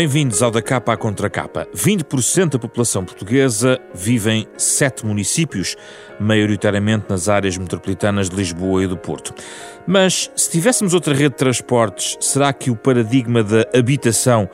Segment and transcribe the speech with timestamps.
[0.00, 1.68] Bem-vindos ao da capa à contra capa.
[1.76, 5.76] 20% da população portuguesa vive em sete municípios,
[6.18, 9.34] maioritariamente nas áreas metropolitanas de Lisboa e do Porto.
[9.86, 14.48] Mas se tivéssemos outra rede de transportes, será que o paradigma da habitação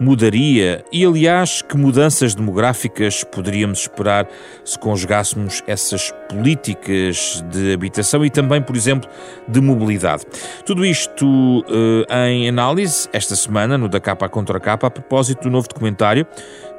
[0.00, 0.82] mudaria?
[0.90, 4.26] E, aliás, que mudanças demográficas poderíamos esperar
[4.64, 9.08] se conjugássemos essas políticas de habitação e também, por exemplo,
[9.46, 10.24] de mobilidade?
[10.64, 15.42] Tudo isto uh, em análise esta semana, no Da Capa à Contra Capa, a propósito
[15.42, 16.26] do novo documentário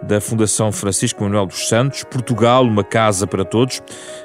[0.02, 3.80] da Fundação Francisco Manuel dos Santos, Portugal, uma casa para todos,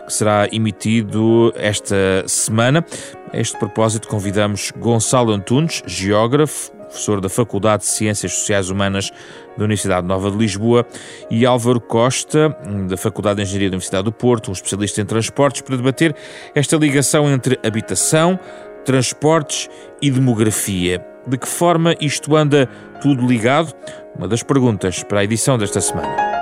[0.06, 2.84] que será emitido esta semana.
[3.32, 9.10] A este propósito, convidamos Gonçalo Antunes, geógrafo, professor da Faculdade de Ciências Sociais Humanas
[9.56, 10.86] da Universidade Nova de Lisboa,
[11.30, 12.56] e Álvaro Costa,
[12.88, 16.14] da Faculdade de Engenharia da Universidade do Porto, um especialista em transportes, para debater
[16.54, 18.38] esta ligação entre habitação,
[18.84, 19.68] transportes
[20.00, 21.04] e demografia.
[21.26, 22.68] De que forma isto anda
[23.00, 23.72] tudo ligado?
[24.16, 26.35] Uma das perguntas para a edição desta semana.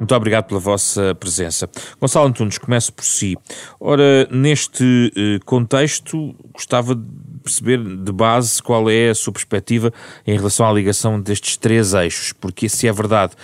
[0.00, 1.68] Muito obrigado pela vossa presença.
[2.00, 3.36] Gonçalo Antunes, começo por si.
[3.78, 7.04] Ora, neste eh, contexto, gostava de
[7.44, 9.92] perceber de base qual é a sua perspectiva
[10.26, 13.34] em relação à ligação destes três eixos, porque se é verdade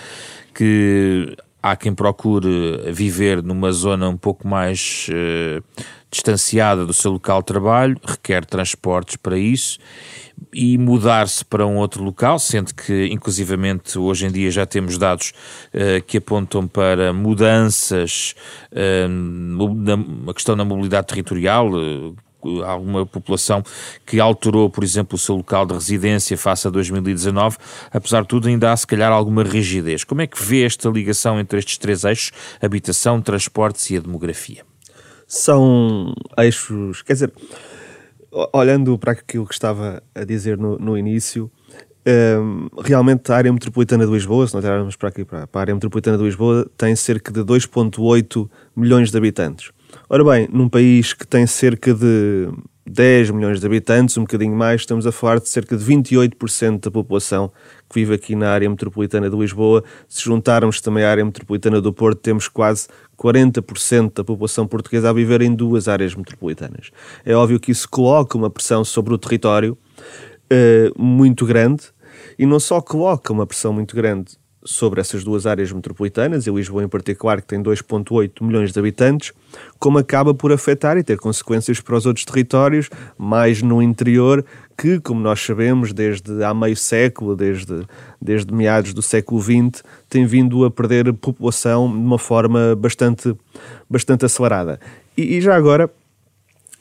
[0.53, 5.63] que há quem procure viver numa zona um pouco mais uh,
[6.09, 9.79] distanciada do seu local de trabalho, requer transportes para isso
[10.53, 15.33] e mudar-se para um outro local, sendo que, inclusivamente, hoje em dia já temos dados
[15.73, 18.35] uh, que apontam para mudanças
[18.71, 21.69] uh, na questão da mobilidade territorial,
[22.65, 23.63] alguma população
[24.05, 27.57] que alterou, por exemplo, o seu local de residência face a 2019,
[27.91, 30.03] apesar de tudo ainda há se calhar alguma rigidez.
[30.03, 32.31] Como é que vê esta ligação entre estes três eixos,
[32.61, 34.63] habitação, transportes e a demografia?
[35.27, 37.33] São eixos, quer dizer,
[38.53, 41.51] olhando para aquilo que estava a dizer no, no início,
[42.07, 45.63] um, realmente a área metropolitana de Lisboa, se nós olharmos para aqui, para, para a
[45.63, 49.71] área metropolitana de Lisboa, tem cerca de 2,8 milhões de habitantes.
[50.09, 52.49] Ora bem, num país que tem cerca de
[52.89, 56.91] 10 milhões de habitantes, um bocadinho mais, estamos a falar de cerca de 28% da
[56.91, 57.51] população
[57.89, 59.83] que vive aqui na área metropolitana de Lisboa.
[60.07, 62.87] Se juntarmos também a área metropolitana do Porto, temos quase
[63.17, 66.91] 40% da população portuguesa a viver em duas áreas metropolitanas.
[67.25, 69.77] É óbvio que isso coloca uma pressão sobre o território
[70.51, 71.83] uh, muito grande
[72.39, 74.37] e não só coloca uma pressão muito grande
[74.67, 79.31] sobre essas duas áreas metropolitanas, e Lisboa em particular, que tem 2,8 milhões de habitantes,
[79.79, 84.43] como acaba por afetar e ter consequências para os outros territórios, mais no interior,
[84.77, 87.87] que, como nós sabemos, desde há meio século, desde,
[88.21, 93.33] desde meados do século XX, tem vindo a perder população de uma forma bastante,
[93.89, 94.81] bastante acelerada.
[95.15, 95.89] E, e já agora,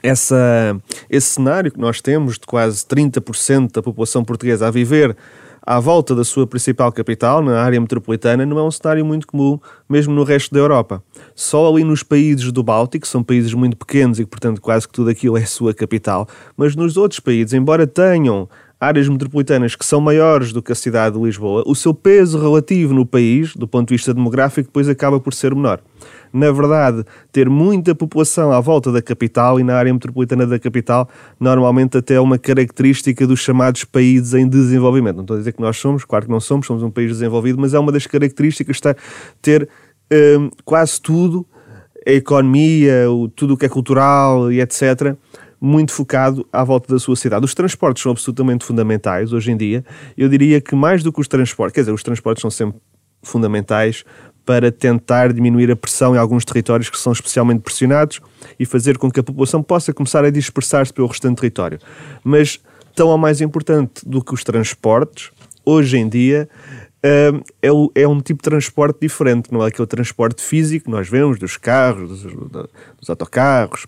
[0.03, 0.77] essa,
[1.09, 5.17] esse cenário que nós temos de quase 30% da população portuguesa a viver
[5.67, 9.59] à volta da sua principal capital, na área metropolitana, não é um cenário muito comum,
[9.89, 11.03] mesmo no resto da Europa.
[11.35, 15.11] Só ali nos países do Báltico, são países muito pequenos e, portanto, quase que tudo
[15.11, 20.53] aquilo é sua capital, mas nos outros países, embora tenham áreas metropolitanas que são maiores
[20.53, 23.95] do que a cidade de Lisboa, o seu peso relativo no país, do ponto de
[23.95, 25.81] vista demográfico, depois acaba por ser menor.
[26.33, 31.09] Na verdade, ter muita população à volta da capital e na área metropolitana da capital,
[31.41, 35.17] normalmente até é uma característica dos chamados países em desenvolvimento.
[35.17, 37.59] Não estou a dizer que nós somos, claro que não somos, somos um país desenvolvido,
[37.59, 38.95] mas é uma das características está
[39.41, 39.69] ter
[40.39, 41.47] um, quase tudo,
[42.07, 45.17] a economia, o, tudo o que é cultural e etc.,
[45.67, 47.45] muito focado à volta da sua cidade.
[47.45, 49.85] Os transportes são absolutamente fundamentais hoje em dia.
[50.17, 52.79] Eu diria que mais do que os transportes, quer dizer, os transportes são sempre
[53.23, 54.05] fundamentais
[54.45, 58.21] para tentar diminuir a pressão em alguns territórios que são especialmente pressionados
[58.61, 61.81] e fazer com que a população possa começar a dispersar-se pelo restante território.
[62.23, 62.61] Mas
[62.95, 65.33] tão ou mais importante do que os transportes,
[65.65, 66.49] hoje em dia,
[67.05, 71.09] hum, é, é um tipo de transporte diferente, não é aquele transporte físico que nós
[71.09, 73.85] vemos dos carros, dos autocarros,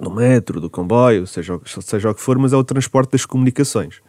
[0.00, 4.00] do metro, do comboio, seja, seja o que for, mas é o transporte das comunicações.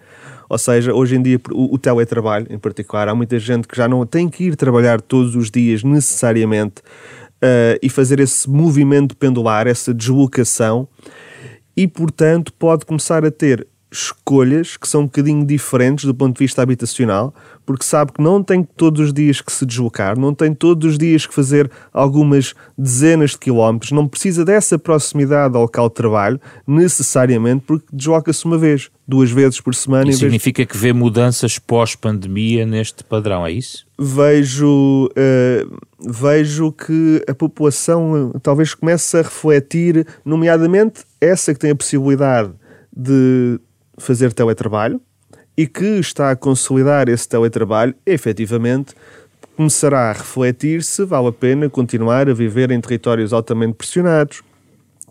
[0.50, 3.88] Ou seja, hoje em dia, o, o teletrabalho em particular, há muita gente que já
[3.88, 9.68] não tem que ir trabalhar todos os dias necessariamente uh, e fazer esse movimento pendular,
[9.68, 10.88] essa deslocação,
[11.76, 16.44] e portanto pode começar a ter escolhas que são um bocadinho diferentes do ponto de
[16.44, 17.34] vista habitacional,
[17.66, 20.98] porque sabe que não tem todos os dias que se deslocar, não tem todos os
[20.98, 26.40] dias que fazer algumas dezenas de quilómetros, não precisa dessa proximidade ao local de trabalho,
[26.66, 30.10] necessariamente porque desloca-se uma vez, duas vezes por semana.
[30.10, 30.68] Isso significa de...
[30.68, 33.88] que vê mudanças pós-pandemia neste padrão, é isso?
[33.98, 35.78] Vejo, uh,
[36.12, 42.52] vejo que a população uh, talvez comece a refletir, nomeadamente essa que tem a possibilidade
[42.96, 43.60] de
[43.98, 45.02] fazer teletrabalho
[45.58, 48.94] e que está a consolidar esse teletrabalho, efetivamente
[49.56, 54.44] começará a refletir se vale a pena continuar a viver em territórios altamente pressionados,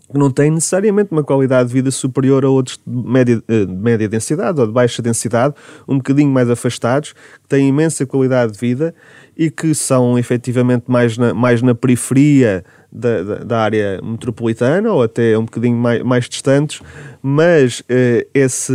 [0.09, 3.73] que não têm necessariamente uma qualidade de vida superior a outros de média, eh, de
[3.73, 5.53] média densidade ou de baixa densidade,
[5.85, 8.95] um bocadinho mais afastados, que têm imensa qualidade de vida
[9.35, 15.03] e que são efetivamente mais na, mais na periferia da, da, da, área metropolitana ou
[15.03, 16.81] até um bocadinho mais, mais distantes,
[17.21, 18.73] mas eh, esse,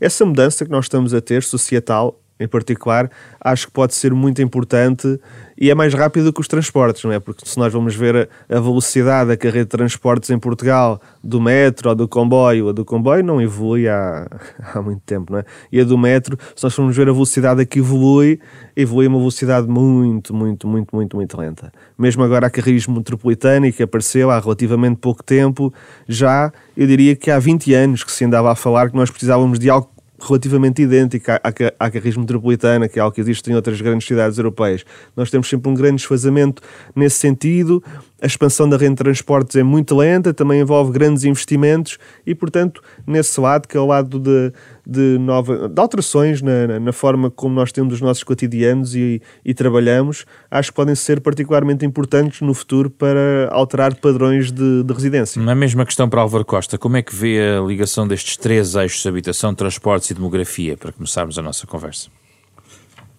[0.00, 4.40] essa mudança que nós estamos a ter, societal, em particular, acho que pode ser muito
[4.40, 5.20] importante
[5.60, 7.20] e é mais rápido que os transportes, não é?
[7.20, 11.90] Porque se nós vamos ver a, velocidade da carreira de transportes em Portugal, do metro
[11.90, 14.26] ou do comboio, a do comboio não evolui há,
[14.74, 15.44] há muito tempo, não é?
[15.70, 18.40] E a do metro, se nós formos ver a velocidade a que evolui,
[18.74, 21.70] evolui a uma velocidade muito, muito, muito, muito, muito lenta.
[21.98, 25.70] Mesmo agora a carreirismo metropolitano, que apareceu há relativamente pouco tempo,
[26.08, 29.58] já eu diria que há 20 anos que se andava a falar que nós precisávamos
[29.58, 29.90] de algo
[30.20, 34.38] relativamente idêntica à, à, à metropolitana, que é algo que existe em outras grandes cidades
[34.38, 34.84] europeias.
[35.16, 36.62] Nós temos sempre um grande desfazamento
[36.94, 37.82] nesse sentido.
[38.20, 42.82] A expansão da rede de transportes é muito lenta, também envolve grandes investimentos e, portanto,
[43.06, 44.52] nesse lado, que é o lado de,
[44.90, 49.54] de, nova, de alterações na, na, forma como nós temos os nossos cotidianos e, e,
[49.54, 55.40] trabalhamos, acho que podem ser particularmente importantes no futuro para alterar padrões de, de residência.
[55.40, 59.02] Na mesma questão para Álvaro Costa, como é que vê a ligação destes três eixos
[59.02, 62.10] de habitação, transportes e demografia, para começarmos a nossa conversa?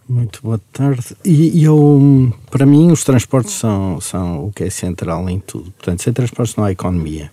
[0.10, 1.16] Muito boa tarde.
[1.24, 5.72] E eu, para mim, os transportes são, são o que é central em tudo.
[5.72, 7.32] Portanto, sem transportes não há economia.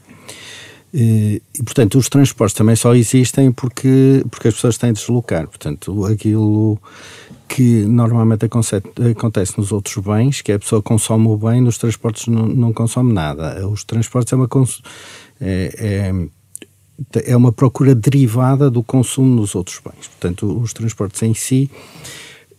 [0.92, 5.46] E, portanto, os transportes também só existem porque, porque as pessoas têm de deslocar.
[5.46, 6.78] Portanto, aquilo
[7.46, 12.46] que normalmente acontece nos outros bens, que a pessoa consome o bem, nos transportes não,
[12.46, 13.66] não consome nada.
[13.68, 14.48] Os transportes é uma,
[15.40, 16.10] é,
[17.14, 20.08] é, é uma procura derivada do consumo nos outros bens.
[20.08, 21.70] Portanto, os transportes em si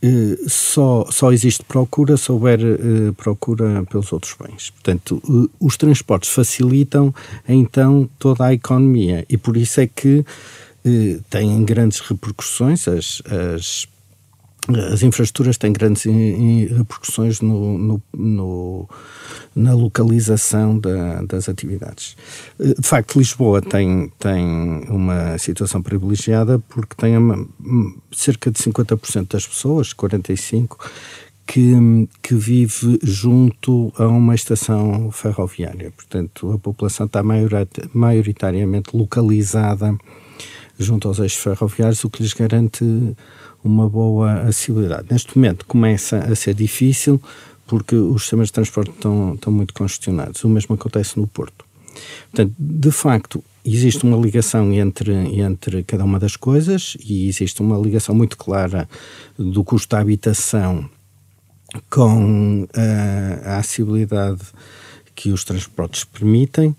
[0.02, 4.70] eh, só, só existe procura se houver uh, procura pelos outros bens.
[4.70, 7.14] Portanto, uh, os transportes facilitam
[7.48, 10.24] então toda a economia e por isso é que
[11.30, 13.22] têm grandes repercussões as,
[13.54, 13.86] as
[14.92, 18.90] as infraestruturas têm grandes repercussões no, no, no,
[19.56, 22.16] na localização da, das atividades.
[22.60, 24.46] Eh, de facto, Lisboa tem, tem
[24.90, 27.48] uma situação privilegiada porque tem uma,
[28.12, 30.76] cerca de 50% das pessoas, 45%,
[31.48, 31.74] que,
[32.22, 35.92] que vive junto a uma estação ferroviária.
[35.92, 39.98] Portanto, a população está maioritariamente localizada
[40.78, 42.86] junto aos eixos ferroviários, o que lhes garante
[43.64, 45.08] uma boa acessibilidade.
[45.10, 47.22] Neste momento começa a ser difícil
[47.68, 50.44] porque os sistemas de transporte estão, estão muito congestionados.
[50.44, 51.66] O mesmo acontece no Porto.
[52.32, 57.78] Portanto, de facto, existe uma ligação entre, entre cada uma das coisas e existe uma
[57.78, 58.90] ligação muito clara
[59.38, 60.90] do custo da habitação
[61.90, 64.42] com a, a acessibilidade
[65.14, 66.76] que os transportes permitem.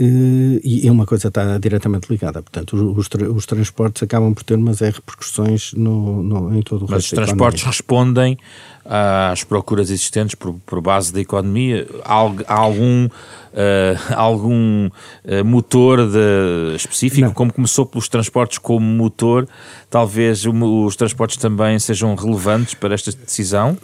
[0.00, 2.40] Uh, e uma coisa está diretamente ligada.
[2.40, 6.98] Portanto, os, os, transportes acabam por ter umas repercussões no, no, em todo o Mas
[7.02, 8.38] resto os transportes respondem
[8.84, 11.84] às procuras existentes por, por base da economia?
[12.04, 17.26] Há, há algum, uh, algum uh, motor de, específico?
[17.26, 17.34] Não.
[17.34, 19.48] Como começou pelos transportes como motor,
[19.90, 23.76] talvez os transportes também sejam relevantes para esta decisão?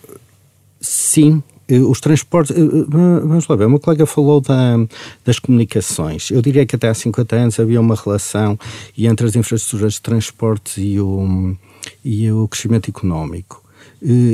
[0.80, 2.54] Sim, eh, os transportes.
[2.88, 4.76] Vamos lá ver, meu colega falou da,
[5.24, 6.30] das comunicações.
[6.30, 8.58] Eu diria que até há 50 anos havia uma relação
[8.96, 11.56] entre as infraestruturas de transportes e o,
[12.04, 13.63] e o crescimento económico.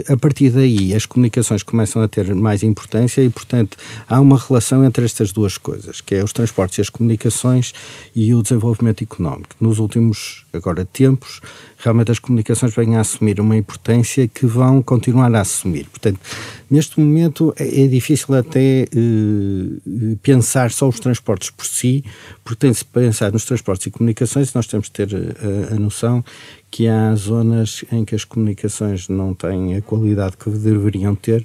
[0.09, 3.77] A partir daí, as comunicações começam a ter mais importância e, portanto,
[4.09, 7.73] há uma relação entre estas duas coisas, que é os transportes e as comunicações
[8.15, 9.55] e o desenvolvimento económico.
[9.61, 11.41] Nos últimos, agora, tempos,
[11.79, 15.87] realmente as comunicações vêm a assumir uma importância que vão continuar a assumir.
[15.87, 16.19] Portanto,
[16.69, 22.05] neste momento é, é difícil até uh, pensar só os transportes por si,
[22.45, 26.25] porque tem-se pensar nos transportes e comunicações e nós temos de ter a, a noção
[26.71, 31.45] que há zonas em que as comunicações não têm a qualidade que deveriam ter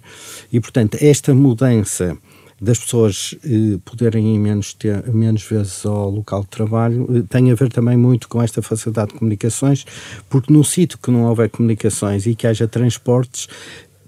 [0.51, 2.17] e, portanto, esta mudança
[2.61, 7.51] das pessoas eh, poderem ir menos, ter, menos vezes ao local de trabalho eh, tem
[7.51, 9.85] a ver também muito com esta facilidade de comunicações,
[10.29, 13.49] porque num sítio que não houver comunicações e que haja transportes,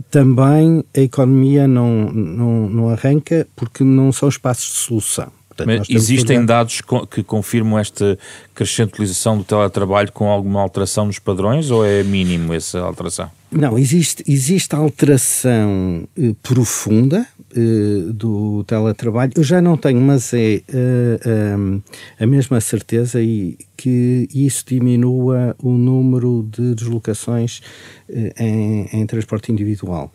[0.09, 5.36] também a economia não, não, não arranca porque não são espaços de solução.
[5.57, 8.17] Portanto, Mas existem dados que confirmam esta
[8.53, 13.29] crescente utilização do teletrabalho com alguma alteração nos padrões ou é mínimo essa alteração?
[13.49, 20.61] Não, existe, existe alteração eh, profunda uh, do teletrabalho, eu já não tenho, mas é
[20.67, 21.81] uh, um,
[22.19, 27.61] a mesma certeza e que isso diminua o número de deslocações
[28.37, 30.11] em, em transporte individual.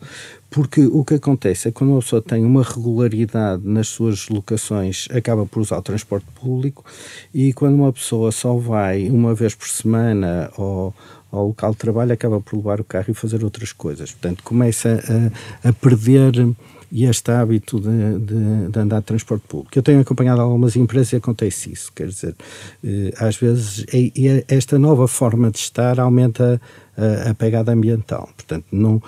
[0.53, 5.07] Porque o que acontece é que quando uma pessoa tem uma regularidade nas suas locações,
[5.11, 6.85] acaba por usar o transporte público,
[7.33, 10.93] e quando uma pessoa só vai uma vez por semana ou
[11.31, 14.11] ao local de trabalho, acaba por levar o carro e fazer outras coisas.
[14.11, 15.03] Portanto, começa
[15.63, 16.53] a, a perder
[16.91, 19.75] este hábito de, de, de, andar de transporte público.
[19.75, 21.91] Eu tenho acompanhado algumas empresas e acontece isso.
[21.91, 22.35] Quer dizer,
[22.83, 23.83] eh, às vezes
[24.47, 26.61] esta nova forma de estar aumenta
[26.97, 28.29] a, pegada ambiental.
[28.35, 29.01] Portanto, não,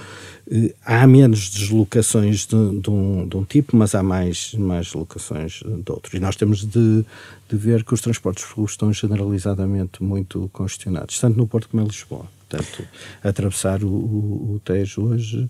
[0.49, 5.61] eh, há menos deslocações de, de, um, de um tipo, mas há mais, mais locações
[5.63, 6.13] de outros.
[6.13, 7.05] E nós temos de,
[7.49, 11.87] de ver que os transportes públicos estão generalizadamente muito congestionados, tanto no Porto como em
[11.87, 12.25] Lisboa.
[12.47, 12.87] Portanto,
[13.23, 15.47] atravessar o, o, o Tejo hoje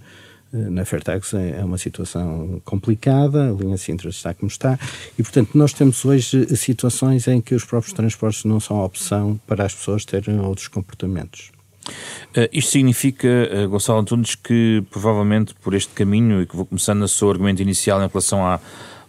[0.54, 4.80] eh, na Fairtax é, é uma situação complicada, a linha Sintra está como está,
[5.18, 9.65] e portanto nós temos hoje situações em que os próprios transportes não são opção para
[9.65, 11.54] as pessoas terem outros comportamentos.
[12.36, 17.00] Uh, isto significa, uh, Gonçalo Antunes, que provavelmente por este caminho, e que vou começando
[17.00, 18.60] no seu argumento inicial em relação à,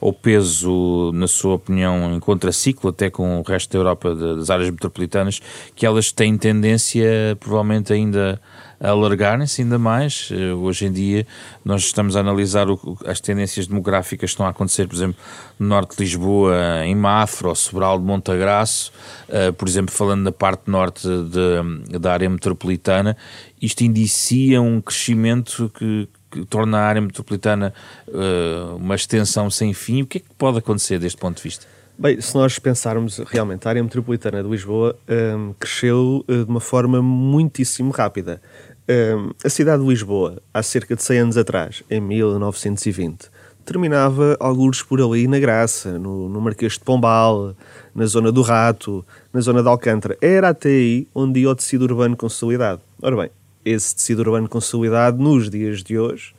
[0.00, 4.50] ao peso, na sua opinião, em contraciclo, até com o resto da Europa, de, das
[4.50, 5.40] áreas metropolitanas,
[5.74, 8.40] que elas têm tendência, provavelmente, ainda
[8.80, 10.28] alargarem-se ainda mais.
[10.32, 11.26] Eh, hoje em dia,
[11.64, 15.16] nós estamos a analisar o, as tendências demográficas que estão a acontecer, por exemplo,
[15.58, 18.92] no norte de Lisboa, em Mafra ou Sobral de Montagraço,
[19.28, 23.16] uh, por exemplo, falando da parte norte de, da área metropolitana,
[23.60, 27.72] isto indicia um crescimento que, que torna a área metropolitana
[28.08, 30.02] uh, uma extensão sem fim.
[30.02, 31.75] O que é que pode acontecer deste ponto de vista?
[31.98, 36.60] Bem, se nós pensarmos realmente, a área metropolitana de Lisboa um, cresceu uh, de uma
[36.60, 38.42] forma muitíssimo rápida.
[38.86, 43.30] Um, a cidade de Lisboa, há cerca de 100 anos atrás, em 1920,
[43.64, 47.56] terminava alguns por ali na Graça, no, no Marquês de Pombal,
[47.94, 50.18] na zona do Rato, na zona de Alcântara.
[50.20, 52.82] Era até aí onde ia o tecido urbano consolidado.
[53.00, 53.30] Ora bem,
[53.64, 56.34] esse tecido urbano consolidado, nos dias de hoje,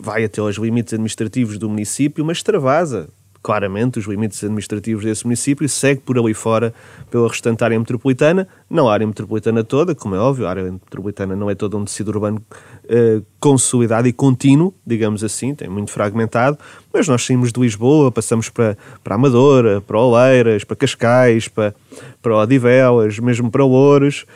[0.00, 3.08] vai até aos limites administrativos do município, mas extravasa
[3.46, 6.74] claramente os limites administrativos desse município segue por ali fora
[7.08, 11.36] pela restante área metropolitana, não a área metropolitana toda, como é óbvio, a área metropolitana
[11.36, 12.42] não é todo um tecido urbano
[12.88, 16.58] eh, consolidado e contínuo, digamos assim, tem muito fragmentado,
[16.92, 21.72] mas nós saímos de Lisboa, passamos para, para Amadora, para Oleiras, para Cascais, para,
[22.20, 24.26] para Odivelas, mesmo para Louros,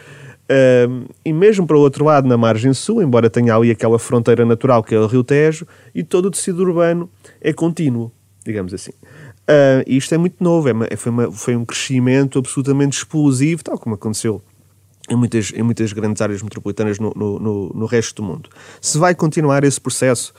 [0.53, 4.45] Uh, e mesmo para o outro lado, na margem sul, embora tenha ali aquela fronteira
[4.45, 5.65] natural que é o Rio Tejo,
[5.95, 7.09] e todo o tecido urbano
[7.41, 8.11] é contínuo
[8.45, 8.93] digamos assim.
[9.51, 13.65] Uh, isto é muito novo, é uma, é, foi, uma, foi um crescimento absolutamente explosivo,
[13.65, 14.41] tal como aconteceu
[15.11, 18.49] em muitas, em muitas grandes áreas metropolitanas no, no, no, no resto do mundo.
[18.81, 20.33] Se vai continuar esse processo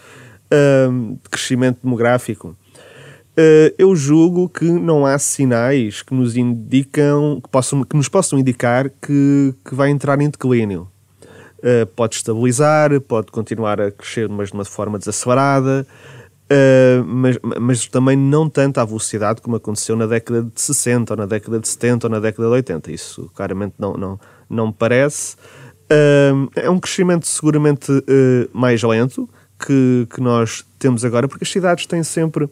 [0.47, 7.49] uh, de crescimento demográfico, uh, eu julgo que não há sinais que nos indicam, que,
[7.49, 10.87] possam, que nos possam indicar que, que vai entrar em declínio.
[11.59, 15.85] Uh, pode estabilizar, pode continuar a crescer, mas de uma forma desacelerada.
[16.51, 21.17] Uh, mas, mas também não tanto à velocidade como aconteceu na década de 60, ou
[21.17, 22.91] na década de 70, ou na década de 80.
[22.91, 25.35] Isso claramente não, não, não me parece.
[25.85, 28.03] Uh, é um crescimento seguramente uh,
[28.51, 32.49] mais lento que, que nós temos agora, porque as cidades têm sempre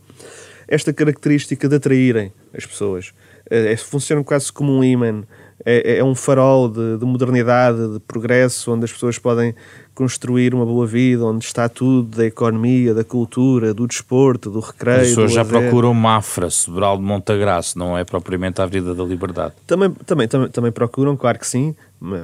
[0.67, 3.11] esta característica de atraírem as pessoas.
[3.49, 5.23] É, funcionam quase como um imã.
[5.65, 9.53] É, é, um farol de, de, modernidade, de progresso, onde as pessoas podem
[9.99, 15.01] construir uma boa vida, onde está tudo da economia, da cultura, do desporto, do recreio.
[15.01, 19.55] As pessoas já procuram Mafra, Sobral de Montagraço, não é propriamente a Avenida da Liberdade.
[19.67, 21.75] Também, também, também, também procuram, claro que sim,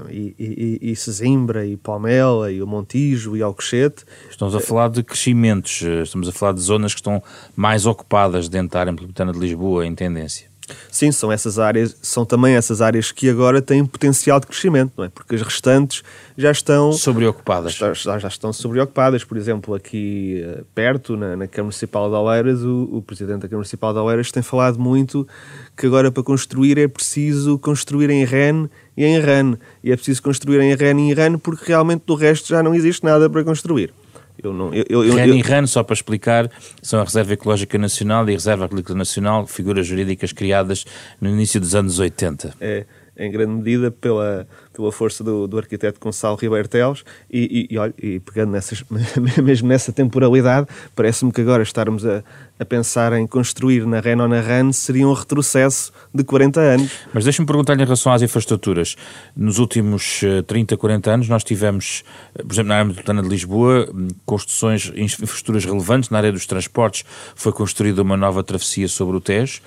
[0.10, 4.06] e, e, e Sesimbra, e Palmela, e o Montijo, e Alcochete.
[4.30, 7.22] Estamos a falar de crescimentos, estamos a falar de zonas que estão
[7.58, 10.55] mais ocupadas dentro da área metropolitana de Lisboa, em tendência.
[10.92, 15.06] Sim, são essas áreas, são também essas áreas que agora têm potencial de crescimento, não
[15.06, 15.10] é?
[15.10, 16.04] Porque as restantes
[16.38, 17.74] já estão sobreocupadas.
[17.74, 19.24] Já, já estão sobreocupadas.
[19.24, 23.48] Por exemplo, aqui eh, perto, na, na Câmara Municipal de Oeiras, o, o Presidente da
[23.48, 25.28] Câmara Municipal de Oeiras tem falado muito
[25.76, 29.58] que agora para construir é preciso construir em REN e em RAN.
[29.84, 32.74] E é preciso construir em REN e em RAN porque realmente do resto já não
[32.74, 33.94] existe nada para construir.
[34.42, 36.52] Eu não, eu, eu, REN e RAN, só para explicar,
[36.82, 40.86] são a Reserva Ecológica Nacional e a Reserva Agrícola Nacional, figuras jurídicas criadas
[41.20, 42.54] no início dos anos 80.
[42.60, 42.86] É,
[43.18, 47.78] em grande medida pela, pela força do, do arquiteto Gonçalo Ribeiro Teles e, e, e,
[47.78, 48.84] olha, e pegando nessas,
[49.42, 52.24] mesmo nessa temporalidade, parece-me que agora estarmos a,
[52.60, 56.92] a pensar em construir na Renault na RAN seria um retrocesso de 40 anos.
[57.14, 58.96] Mas deixa-me perguntar-lhe em relação às infraestruturas.
[59.36, 62.04] Nos últimos 30, eh, 40 anos nós tivemos,
[62.34, 66.10] eh, por exemplo, na área metropolitana de Lisboa, hum, construções, infraestruturas relevantes.
[66.10, 67.04] Na área dos transportes
[67.36, 69.62] foi construída uma nova travessia sobre o Tejo.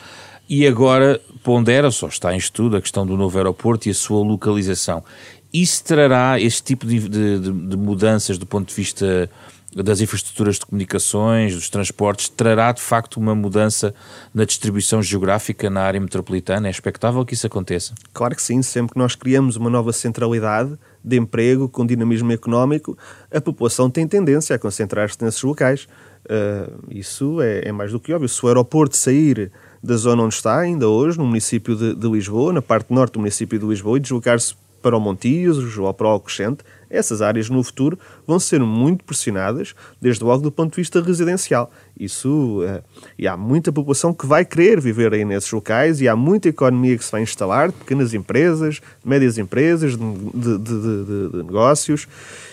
[0.48, 4.24] E agora pondera-se, ou está em estudo, a questão do novo aeroporto e a sua
[4.24, 5.04] localização.
[5.52, 9.30] Isso trará este tipo de, de, de mudanças do ponto de vista
[9.74, 13.94] das infraestruturas de comunicações, dos transportes, trará de facto uma mudança
[14.32, 16.68] na distribuição geográfica na área metropolitana?
[16.68, 17.94] É expectável que isso aconteça?
[18.12, 18.62] Claro que sim.
[18.62, 22.96] Sempre que nós criamos uma nova centralidade de emprego com dinamismo económico,
[23.32, 25.86] a população tem tendência a concentrar-se nesses locais.
[26.24, 28.28] Uh, isso é, é, mais do que óbvio.
[28.28, 32.52] Se o aeroporto sair da zona onde está, ainda hoje, no município de, de Lisboa,
[32.52, 36.10] na parte norte do município de Lisboa, e deslocar-se para o Montios ou para o
[36.10, 41.00] Alcochente, essas áreas no futuro vão ser muito pressionadas, desde logo do ponto de vista
[41.00, 41.70] residencial.
[41.98, 42.82] Isso, uh,
[43.18, 46.96] e há muita população que vai querer viver aí nesses locais e há muita economia
[46.96, 50.04] que se vai instalar, pequenas empresas, médias empresas, de,
[50.34, 52.06] de, de, de negócios,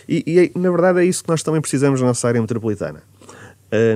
[0.08, 3.01] e, e, na verdade é isso que nós também precisamos na nossa área metropolitana.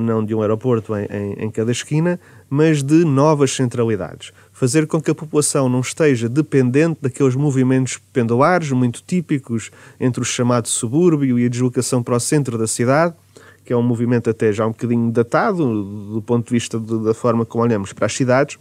[0.01, 2.19] Não de um aeroporto em, em, em cada esquina,
[2.49, 4.31] mas de novas centralidades.
[4.51, 10.25] Fazer com que a população não esteja dependente daqueles movimentos pendulares muito típicos entre o
[10.25, 13.13] chamado subúrbio e a deslocação para o centro da cidade,
[13.63, 15.63] que é um movimento até já um bocadinho datado
[16.13, 18.57] do ponto de vista de, da forma como olhamos para as cidades.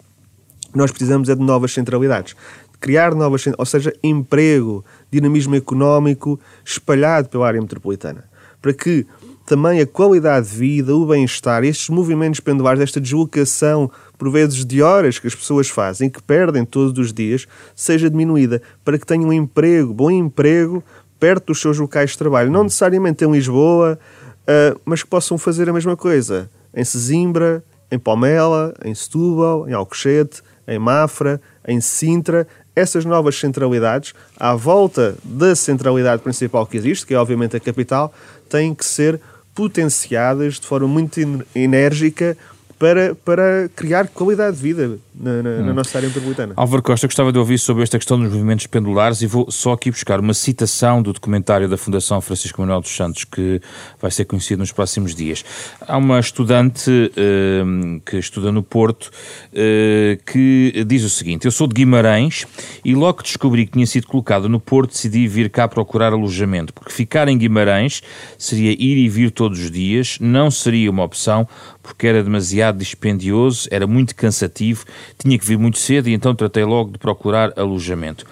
[0.74, 2.36] Nós precisamos é de novas centralidades.
[2.78, 8.24] criar novas, ou seja, emprego, dinamismo económico espalhado pela área metropolitana.
[8.60, 9.06] Para que
[9.48, 14.82] também a qualidade de vida, o bem-estar, estes movimentos pendulares, esta deslocação, por vezes de
[14.82, 19.30] horas que as pessoas fazem, que perdem todos os dias, seja diminuída, para que tenham
[19.30, 20.84] um emprego, bom emprego,
[21.18, 22.50] perto dos seus locais de trabalho.
[22.50, 23.98] Não necessariamente em Lisboa,
[24.42, 26.50] uh, mas que possam fazer a mesma coisa.
[26.74, 34.12] Em Sesimbra, em Palmela, em Setúbal, em Alcochete, em Mafra, em Sintra, essas novas centralidades,
[34.36, 38.12] à volta da centralidade principal que existe, que é obviamente a capital,
[38.46, 39.18] têm que ser
[39.58, 41.18] potenciadas de forma muito
[41.52, 42.38] enérgica
[42.78, 45.66] para, para criar qualidade de vida na, na, hum.
[45.66, 46.52] na, nossa área metropolitana.
[46.56, 49.90] Álvaro Costa, gostava de ouvir sobre esta questão dos movimentos pendulares e vou só aqui
[49.90, 53.60] buscar uma citação do documentário da Fundação Francisco Manuel dos Santos que
[54.00, 55.44] vai ser conhecido nos próximos dias.
[55.80, 61.66] Há uma estudante uh, que estuda no Porto uh, que diz o seguinte: Eu sou
[61.66, 62.46] de Guimarães
[62.84, 66.72] e logo que descobri que tinha sido colocado no Porto decidi vir cá procurar alojamento,
[66.72, 68.02] porque ficar em Guimarães
[68.38, 71.48] seria ir e vir todos os dias, não seria uma opção
[71.88, 74.84] porque era demasiado dispendioso, era muito cansativo,
[75.18, 78.26] tinha que vir muito cedo e então tratei logo de procurar alojamento.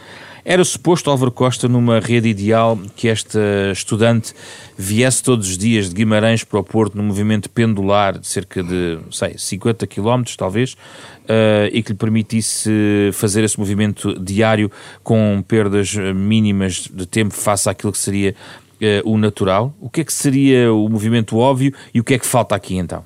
[0.48, 3.40] Era suposto Álvaro Costa, numa rede ideal, que esta
[3.72, 4.32] estudante
[4.78, 8.96] viesse todos os dias de Guimarães para o Porto, num movimento pendular de cerca de,
[9.10, 12.70] sei, 50 km, talvez, uh, e que lhe permitisse
[13.12, 14.70] fazer esse movimento diário
[15.02, 18.32] com perdas mínimas de tempo face àquilo que seria
[18.80, 19.74] uh, o natural.
[19.80, 22.76] O que é que seria o movimento óbvio e o que é que falta aqui
[22.76, 23.04] então?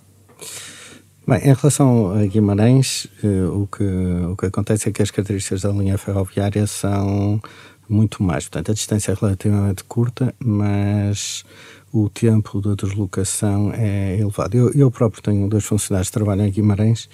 [1.31, 5.62] Bem, em relação a Guimarães, eh, o, que, o que acontece é que as características
[5.62, 7.40] da linha ferroviária são
[7.88, 8.49] muito mais.
[8.49, 11.45] Portanto, a distância é relativamente curta, mas
[11.93, 14.57] o tempo da deslocação é elevado.
[14.57, 17.09] Eu, eu próprio tenho dois funcionários que trabalham em Guimarães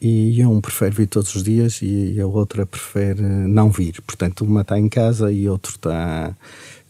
[0.00, 4.00] e um prefere vir todos os dias e a outra prefere não vir.
[4.00, 6.34] Portanto, uma está em casa e outro está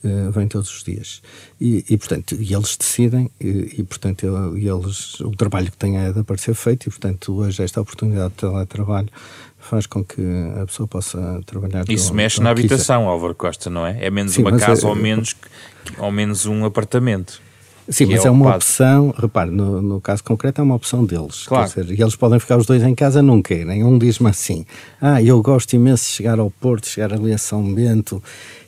[0.07, 1.23] uh, vem todos os dias.
[1.61, 6.13] E, e, portanto, e eles decidem, e, e portanto, eles, o trabalho que têm é
[6.13, 9.09] de aparecer feito, e, portanto, hoje esta oportunidade de teletrabalho
[9.59, 10.23] faz com que
[10.61, 11.85] a pessoa possa trabalhar.
[11.89, 13.11] Isso mexe na habitação, quiser.
[13.11, 14.05] Álvaro Costa, não é?
[14.05, 15.35] É menos Sim, uma casa é, ou, menos,
[15.99, 17.41] ou menos um apartamento.
[17.89, 21.45] Sim, mas é, é uma opção, repare, no, no, caso concreto é uma opção deles.
[21.47, 21.69] Claro.
[21.69, 23.85] Dizer, e eles podem ficar os dois em casa, não querem.
[23.85, 24.67] Um diz-me assim:
[25.01, 28.23] Ah, eu gosto imenso de chegar ao Porto, chegar ali a São Bento,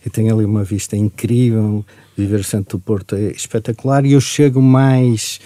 [0.09, 1.85] tenho ali uma vista incrível,
[2.17, 5.41] viver o centro do Porto é espetacular, e eu chego mais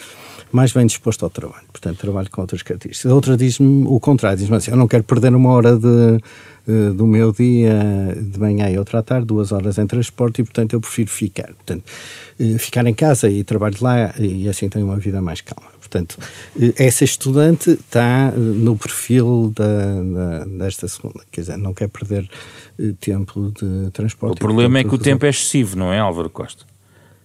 [0.52, 1.64] mais bem disposto ao trabalho.
[1.72, 3.10] Portanto, trabalho com outras características.
[3.10, 6.20] A outra diz-me o contrário, diz-me assim, eu não quero perder uma hora de,
[6.68, 7.74] eh, do meu dia
[8.20, 11.48] de manhã e outra à tarde, duas horas em transporte, e portanto eu prefiro ficar.
[11.54, 11.84] Portanto,
[12.38, 15.70] eh, ficar em casa e trabalho lá e assim tenho uma vida mais calma.
[15.80, 16.18] Portanto,
[16.60, 22.28] eh, essa estudante está no perfil da, da, desta segunda, quer dizer, não quer perder
[23.00, 24.34] tempo de transporte.
[24.34, 26.71] O problema é que o tempo é excessivo, não é, Álvaro Costa?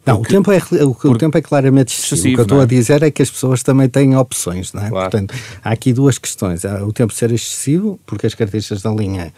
[0.07, 1.07] Não, o tempo, é, o, Porque...
[1.07, 2.29] o tempo é claramente excessivo.
[2.29, 2.65] o que eu estou a é?
[2.65, 4.89] dizer é que as pessoas também têm opções, não é?
[4.89, 5.11] Claro.
[5.11, 6.63] Portanto, há aqui duas questões.
[6.63, 9.33] Há o tempo ser excessivo, porque as características da linha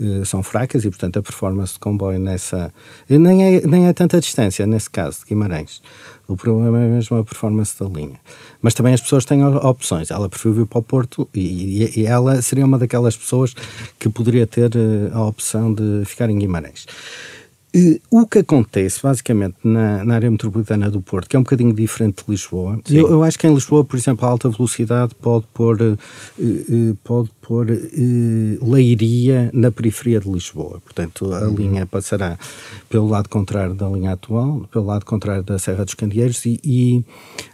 [0.00, 2.72] uh, são fracas e, portanto, a performance de comboio nessa.
[3.06, 5.82] Nem é, nem é tanta distância, nesse caso, de Guimarães.
[6.26, 8.18] O problema é mesmo a performance da linha.
[8.62, 10.10] Mas também as pessoas têm opções.
[10.10, 13.54] Ela preferiu vir para o Porto e, e ela seria uma daquelas pessoas
[13.98, 16.86] que poderia ter uh, a opção de ficar em Guimarães
[18.08, 22.24] o que acontece, basicamente, na, na, área metropolitana do Porto, que é um bocadinho diferente
[22.24, 25.82] de Lisboa, eu, eu, acho que em Lisboa, por exemplo, a alta velocidade pode pôr,
[25.82, 25.98] uh,
[26.38, 30.80] uh, pode pôr uh, leiria na periferia de Lisboa.
[30.82, 31.54] Portanto, a uhum.
[31.54, 32.38] linha passará
[32.88, 37.04] pelo lado contrário da linha atual, pelo lado contrário da Serra dos Candeeiros e, e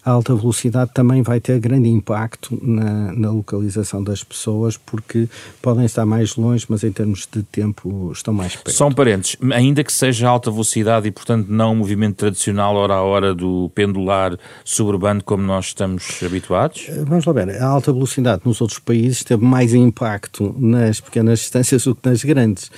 [0.05, 5.29] a alta velocidade também vai ter grande impacto na, na localização das pessoas, porque
[5.61, 8.73] podem estar mais longe, mas em termos de tempo estão mais perto.
[8.73, 13.03] São parentes, ainda que seja alta velocidade e, portanto, não o movimento tradicional hora a
[13.03, 16.87] hora do pendular suburbano como nós estamos habituados?
[16.89, 21.41] Eh, vamos lá ver, a alta velocidade nos outros países teve mais impacto nas pequenas
[21.41, 22.71] distâncias do que nas grandes.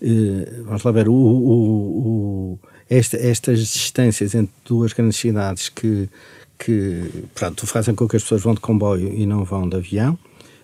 [0.00, 6.08] Eh, vamos lá ver, o, o, o, esta, estas distâncias entre duas grandes cidades que,
[6.58, 10.18] que pronto, fazem com que as pessoas vão de comboio e não vão de avião,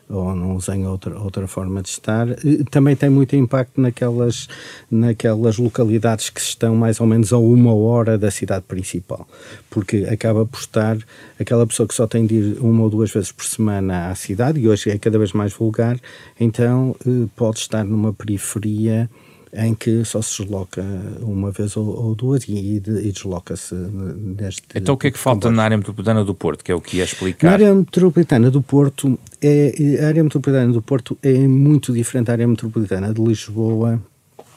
[0.08, 2.26] ou não usem outra, outra forma de estar,
[2.70, 4.48] também tem muito impacto naquelas,
[4.90, 9.26] naquelas localidades que estão mais ou menos a uma hora da cidade principal,
[9.68, 10.96] porque acaba por estar
[11.38, 14.60] aquela pessoa que só tem de ir uma ou duas vezes por semana à cidade,
[14.60, 15.98] e hoje é cada vez mais vulgar,
[16.40, 19.10] então eh, pode estar numa periferia
[19.52, 20.82] em que só se desloca
[21.20, 24.62] uma vez ou, ou duas e, e, desloca-se neste.
[24.74, 26.98] Então o que é que falta na área metropolitana do Porto, que é o que
[26.98, 27.46] ia explicar?
[27.46, 32.32] Na área metropolitana do Porto, é, a área metropolitana do Porto é muito diferente da
[32.32, 34.00] área metropolitana de Lisboa.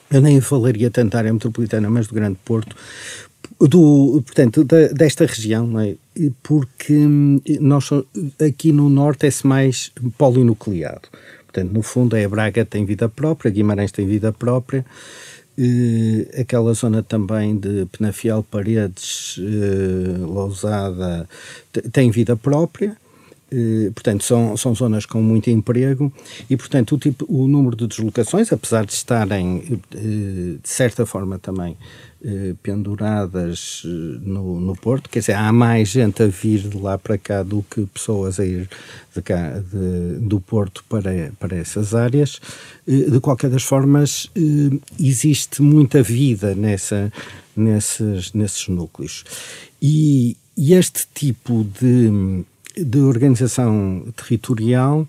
[0.09, 2.75] Eu nem falaria tanto da área metropolitana, mas do Grande Porto,
[3.59, 5.95] do, portanto, da, desta região, é?
[6.43, 7.89] porque hum, nós
[8.45, 11.07] aqui no Norte é-se mais polinucleado.
[11.51, 14.85] Portanto, no fundo, é Braga tem vida própria, Guimarães tem vida própria,
[16.39, 21.27] aquela zona também de Penafiel, Paredes, eh, Lousada,
[21.91, 22.95] tem vida própria.
[23.93, 26.09] Portanto, são, são zonas com muito emprego
[26.49, 31.37] e, portanto, o, tipo, o número de deslocações, apesar de estarem, eh, de certa forma
[31.37, 31.75] também,
[32.23, 33.83] eh, penduradas
[34.21, 37.63] no, no Porto, quer dizer, há mais gente a vir de lá para cá do
[37.63, 38.69] que pessoas a ir
[39.15, 42.39] de cá, de, do Porto para, para essas áreas.
[42.85, 44.29] De qualquer das formas,
[44.99, 47.11] existe muita vida nessa,
[47.55, 49.23] nesses, nesses núcleos.
[49.81, 52.43] E, e este tipo de
[52.75, 55.07] de organização territorial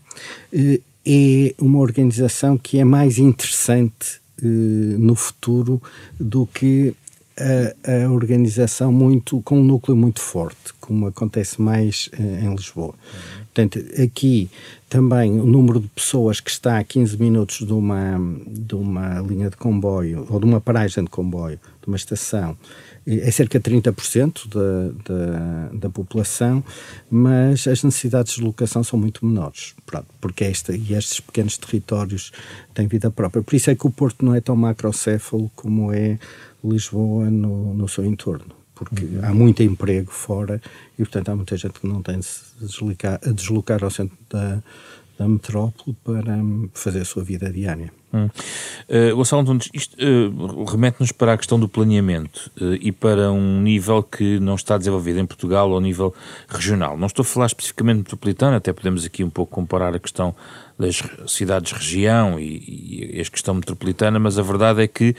[0.53, 5.81] eh, é uma organização que é mais interessante eh, no futuro
[6.19, 6.95] do que
[7.39, 12.95] a, a, organização muito com um núcleo muito forte, como acontece mais eh, em Lisboa.
[13.55, 14.51] Portanto, aqui
[14.91, 19.49] também o número de pessoas que está a 15 minutos de uma, de uma linha
[19.49, 22.57] de comboio ou de uma paragem de comboio, de uma estação,
[23.07, 26.63] é cerca de 30% da, da, da, população,
[27.11, 32.31] mas as necessidades de locação são muito menores, pronto, porque esta, e estes pequenos territórios
[32.73, 33.43] têm vida própria.
[33.43, 36.19] Por isso é que o Porto não é tão macrocéfalo como é
[36.63, 39.21] Lisboa no, no seu entorno, porque uhum.
[39.23, 40.61] há muito emprego fora
[40.99, 44.17] e, portanto, há muita gente que não tem de se deslocar, a deslocar ao centro
[44.31, 44.63] da,
[45.19, 47.93] da metrópole para hum, fazer a sua vida diária.
[48.13, 48.29] Hum.
[48.89, 53.61] Uh, Gonçalo Antunes, isto uh, remete-nos para a questão do planeamento uh, e para um
[53.63, 56.15] nível que não está desenvolvido em Portugal ao nível
[56.49, 56.97] regional.
[56.97, 60.35] Não estou a falar especificamente metropolitano, até podemos aqui um pouco comparar a questão
[60.79, 65.15] das cidades-região e, e a questão metropolitana, mas a verdade é que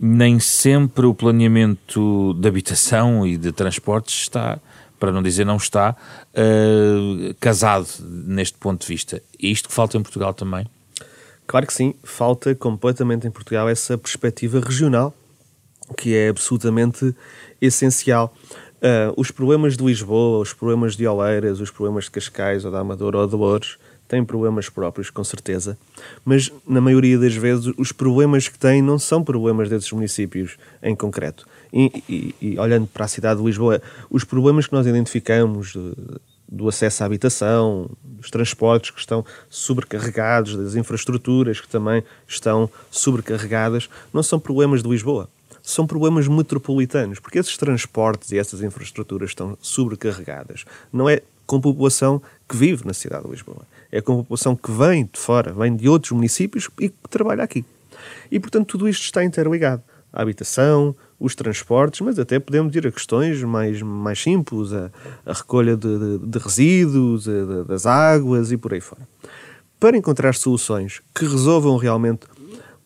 [0.00, 4.58] nem sempre o planeamento de habitação e de transportes está
[5.00, 5.96] para não dizer não está,
[6.34, 9.16] uh, casado neste ponto de vista.
[9.42, 10.66] É isto que falta em Portugal também?
[11.46, 15.14] Claro que sim, falta completamente em Portugal essa perspectiva regional,
[15.96, 17.14] que é absolutamente
[17.60, 18.32] essencial.
[18.76, 22.80] Uh, os problemas de Lisboa, os problemas de Oleiras, os problemas de Cascais, ou da
[22.80, 23.78] Amadora, ou de Louros,
[24.10, 25.78] têm problemas próprios, com certeza,
[26.24, 30.96] mas na maioria das vezes os problemas que têm não são problemas desses municípios em
[30.96, 31.46] concreto.
[31.72, 35.76] E, e, e olhando para a cidade de Lisboa, os problemas que nós identificamos
[36.50, 43.88] do acesso à habitação, dos transportes que estão sobrecarregados, das infraestruturas que também estão sobrecarregadas,
[44.12, 45.28] não são problemas de Lisboa.
[45.62, 50.64] São problemas metropolitanos, porque esses transportes e essas infraestruturas estão sobrecarregadas.
[50.92, 53.66] Não é com população que vive na cidade de Lisboa.
[53.90, 57.64] É com população que vem de fora, vem de outros municípios e que trabalha aqui.
[58.30, 59.82] E, portanto, tudo isto está interligado.
[60.12, 64.92] A habitação, os transportes, mas até podemos ir a questões mais, mais simples, a,
[65.26, 69.02] a recolha de, de, de resíduos, a, de, das águas e por aí fora.
[69.80, 72.28] Para encontrar soluções que resolvam realmente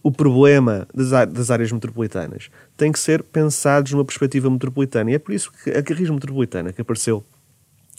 [0.02, 2.48] o problema das, áreas metropolitanas,
[2.78, 5.10] tem que ser pensados numa perspectiva metropolitana.
[5.10, 7.22] E é por isso que a Carris Metropolitana, que apareceu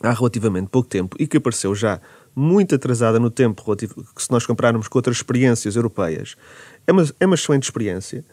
[0.01, 1.99] há relativamente pouco tempo e que apareceu já
[2.35, 6.35] muito atrasada no tempo, relativo, que se nós compararmos com outras experiências europeias,
[6.85, 8.25] é uma, é uma excelente experiência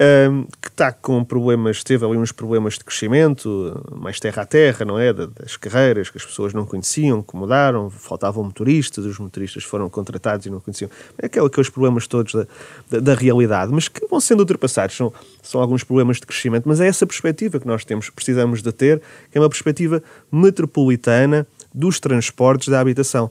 [0.00, 4.84] um, que está com problemas, teve ali uns problemas de crescimento, mais terra a terra,
[4.84, 5.12] não é?
[5.12, 10.46] Das carreiras que as pessoas não conheciam, que mudaram, faltavam motoristas, os motoristas foram contratados
[10.46, 10.90] e não conheciam.
[11.16, 12.46] É aquele, aqueles problemas todos da,
[12.90, 14.96] da, da, realidade, mas que vão sendo ultrapassados.
[14.96, 18.72] São, são alguns problemas de crescimento, mas é essa perspectiva que nós temos, precisamos de
[18.72, 23.30] ter, que é uma perspectiva metropolitana dos transportes da habitação.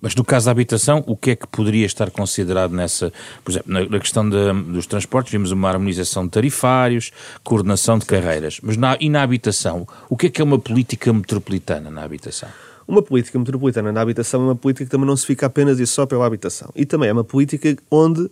[0.00, 3.12] Mas no caso da habitação, o que é que poderia estar considerado nessa,
[3.44, 7.10] por exemplo, na, questão de, dos transportes, vimos uma harmonização de tarifários,
[7.44, 11.12] coordenação de carreiras, mas na, e na habitação, o que é que é uma política
[11.12, 12.48] metropolitana na habitação?
[12.86, 15.86] Uma política metropolitana na habitação é uma política que também não se fica apenas e
[15.86, 16.70] só pela habitação.
[16.74, 18.28] E também é uma política onde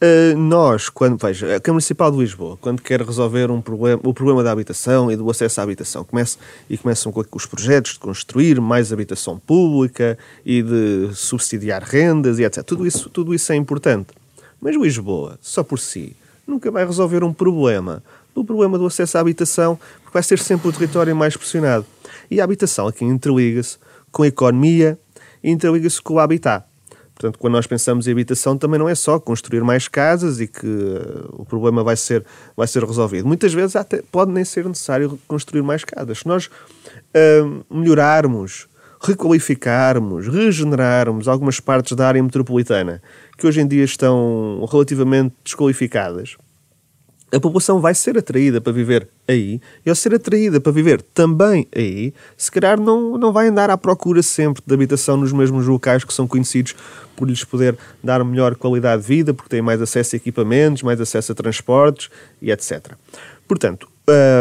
[0.00, 4.14] Uh, nós, quando, veja, a Câmara Municipal de Lisboa, quando quer resolver um problema, o
[4.14, 6.38] problema da habitação e do acesso à habitação, começa,
[6.70, 12.44] e começam com os projetos de construir mais habitação pública e de subsidiar rendas e
[12.44, 12.62] etc.
[12.62, 14.10] Tudo isso, tudo isso é importante.
[14.60, 16.14] Mas Lisboa, só por si,
[16.46, 18.00] nunca vai resolver um problema.
[18.36, 21.84] O problema do acesso à habitação, porque vai ser sempre o território mais pressionado.
[22.30, 23.78] E a habitação aqui interliga-se
[24.12, 24.96] com a economia
[25.42, 26.67] interliga-se com o habitat.
[27.18, 30.64] Portanto, quando nós pensamos em habitação, também não é só construir mais casas e que
[30.64, 32.24] uh, o problema vai ser,
[32.56, 33.26] vai ser resolvido.
[33.26, 36.20] Muitas vezes até pode nem ser necessário construir mais casas.
[36.20, 38.68] Se nós uh, melhorarmos,
[39.02, 43.02] requalificarmos, regenerarmos algumas partes da área metropolitana
[43.36, 46.36] que hoje em dia estão relativamente desqualificadas,
[47.30, 51.66] a população vai ser atraída para viver aí, e ao ser atraída para viver também
[51.74, 56.04] aí, se calhar não, não vai andar à procura sempre de habitação nos mesmos locais
[56.04, 56.74] que são conhecidos
[57.16, 61.00] por lhes poder dar melhor qualidade de vida, porque têm mais acesso a equipamentos, mais
[61.00, 62.08] acesso a transportes
[62.40, 62.94] e etc.
[63.46, 63.88] Portanto,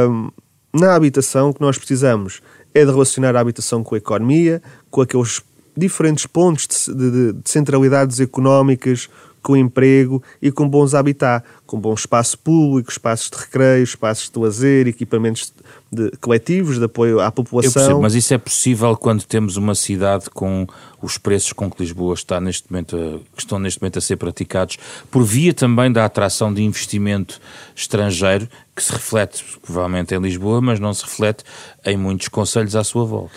[0.10, 0.30] hum,
[0.74, 2.42] na habitação, o que nós precisamos
[2.74, 5.42] é de relacionar a habitação com a economia, com aqueles
[5.76, 9.10] diferentes pontos de, de, de centralidades económicas,
[9.42, 14.40] com emprego e com bons habitat, com bom espaço público, espaços de recreio, espaços de
[14.40, 15.54] lazer, equipamentos
[15.92, 17.74] de, coletivos de apoio à população.
[17.74, 20.68] Percebo, mas isso é possível quando temos uma cidade com
[21.02, 24.18] os preços com que Lisboa está neste momento, a, que estão neste momento a ser
[24.18, 24.78] praticados,
[25.10, 27.40] por via também da atração de investimento
[27.76, 31.44] estrangeiro, que se reflete provavelmente em Lisboa, mas não se reflete
[31.84, 33.34] em muitos conselhos à sua volta.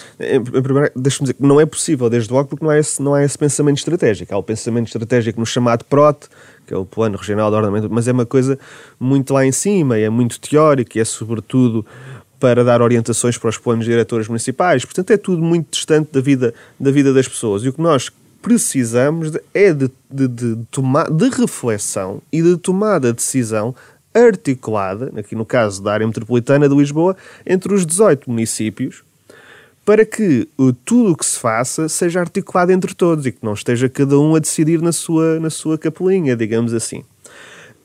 [0.95, 3.39] Deixa-me dizer que não é possível, desde logo, porque não há, esse, não há esse
[3.39, 4.35] pensamento estratégico.
[4.35, 6.29] Há o pensamento estratégico no chamado PROT,
[6.67, 8.59] que é o Plano Regional de Ordenamento, mas é uma coisa
[8.99, 11.87] muito lá em cima, é muito teórico e é sobretudo
[12.41, 14.85] para dar orientações para os planos diretores municipais.
[14.85, 17.63] Portanto, é tudo muito distante da vida, da vida das pessoas.
[17.63, 22.57] E o que nós precisamos de, é de, de, de, tomar, de reflexão e de
[22.57, 23.75] tomada de decisão
[24.13, 29.05] articulada, aqui no caso da área metropolitana de Lisboa, entre os 18 municípios,
[29.85, 30.49] para que
[30.85, 34.35] tudo o que se faça seja articulado entre todos e que não esteja cada um
[34.35, 37.05] a decidir na sua, na sua capelinha, digamos assim.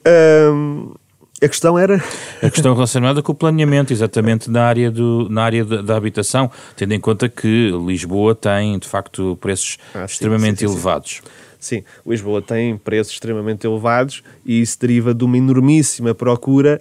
[0.08, 0.94] Hum,
[1.41, 2.02] a questão era.
[2.41, 6.50] A questão relacionada com o planeamento, exatamente na área, do, na área da, da habitação,
[6.76, 11.21] tendo em conta que Lisboa tem, de facto, preços ah, extremamente sim, sim, elevados.
[11.60, 11.78] Sim.
[11.78, 16.80] sim, Lisboa tem preços extremamente elevados e isso deriva de uma enormíssima procura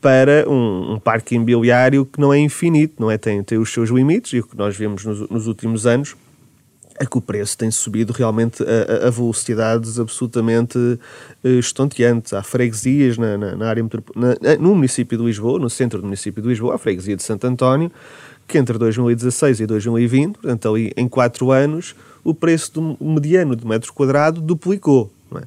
[0.00, 3.18] para um, um, parque imobiliário que não é infinito, não é?
[3.18, 6.14] Tem, tem os seus limites e o que nós vemos nos, nos últimos anos
[6.98, 10.98] é que o preço tem subido realmente a, a velocidades absolutamente uh,
[11.58, 12.32] estonteantes.
[12.32, 13.82] Há freguesias na, na, na área
[14.14, 17.46] na, no município de Lisboa, no centro do município de Lisboa, a freguesia de Santo
[17.46, 17.90] António,
[18.46, 23.66] que entre 2016 e 2020, portanto ali em 4 anos, o preço do mediano de
[23.66, 25.12] metro quadrado duplicou.
[25.34, 25.42] É?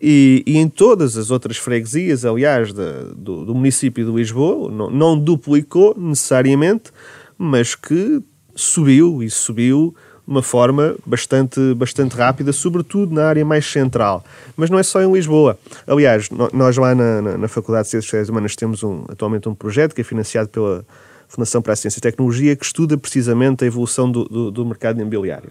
[0.00, 5.18] E, e, em todas as outras freguesias, aliás, do, do, município de Lisboa, não, não
[5.18, 6.92] duplicou necessariamente,
[7.38, 8.20] mas que
[8.54, 9.94] subiu e subiu
[10.26, 14.24] uma forma bastante, bastante rápida, sobretudo na área mais central.
[14.56, 15.58] Mas não é só em Lisboa.
[15.86, 19.54] Aliás, nós lá na, na, na Faculdade de Ciências Sociais Humanas temos um, atualmente um
[19.54, 20.84] projeto que é financiado pela
[21.28, 25.00] Fundação para a Ciência e Tecnologia que estuda precisamente a evolução do, do, do mercado
[25.00, 25.50] imobiliário.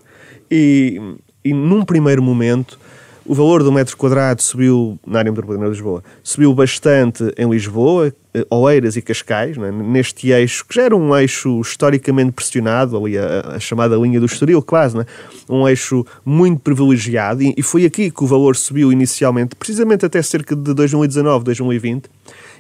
[0.50, 1.00] E,
[1.44, 2.80] e num primeiro momento
[3.26, 8.14] o valor do metro quadrado subiu na área metropolitana de Lisboa, subiu bastante em Lisboa,
[8.34, 9.72] eh, Oeiras e Cascais, é?
[9.72, 14.26] neste eixo, que já era um eixo historicamente pressionado, ali a, a chamada linha do
[14.26, 15.06] Estoril, quase, é?
[15.50, 20.22] um eixo muito privilegiado, e, e, foi aqui que o valor subiu inicialmente, precisamente até
[20.22, 22.10] cerca de 2019, 2020,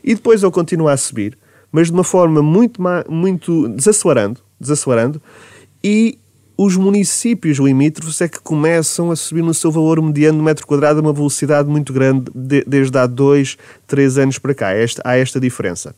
[0.03, 1.37] e depois ele continua a subir,
[1.71, 5.21] mas de uma forma muito, muito desacelerando, desacelerando,
[5.83, 6.17] e
[6.63, 10.99] os municípios limítrofes é que começam a subir no seu valor mediano de metro quadrado
[10.99, 14.71] a uma velocidade muito grande de, desde há dois, três anos para cá.
[14.71, 15.93] Esta, há esta diferença.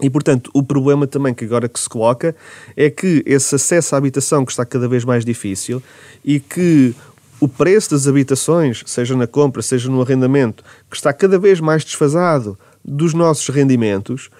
[0.00, 2.34] E, portanto, o problema também que agora que se coloca
[2.76, 5.80] é que esse acesso à habitação que está cada vez mais difícil
[6.24, 6.92] e que
[7.38, 11.84] o preço das habitações, seja na compra, seja no arrendamento, que está cada vez mais
[11.84, 14.30] desfasado dos nossos rendimentos,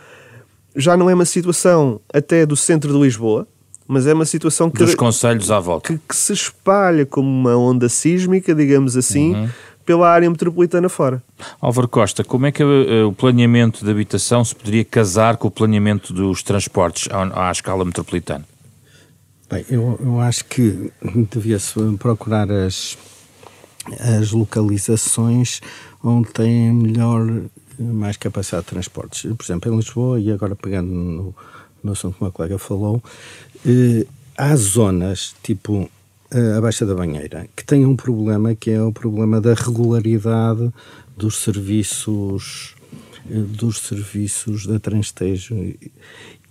[0.75, 3.47] já não é uma situação até do centro de Lisboa,
[3.87, 5.93] mas é uma situação que, Dos conselhos à volta.
[5.93, 9.49] Que, que se espalha como uma onda sísmica, digamos assim, uhum.
[9.85, 11.23] pela área metropolitana fora.
[11.61, 15.51] Álvaro Costa, como é que uh, o planeamento de habitação se poderia casar com o
[15.51, 18.45] planeamento dos transportes à, à escala metropolitana?
[19.51, 20.91] Bem, eu, eu acho que
[21.31, 22.97] devia-se procurar as,
[24.01, 25.61] as localizações
[26.03, 27.27] onde têm melhor,
[27.79, 29.31] mais capacidade de transportes.
[29.37, 31.35] Por exemplo, em Lisboa, e agora pegando no,
[31.83, 33.03] no assunto que o meu colega falou,
[33.67, 35.89] eh, há zonas, tipo
[36.31, 40.73] eh, a Baixa da Banheira, que têm um problema que é o problema da regularidade
[41.17, 42.75] dos serviços
[43.31, 45.55] eh, dos serviços da Transtejo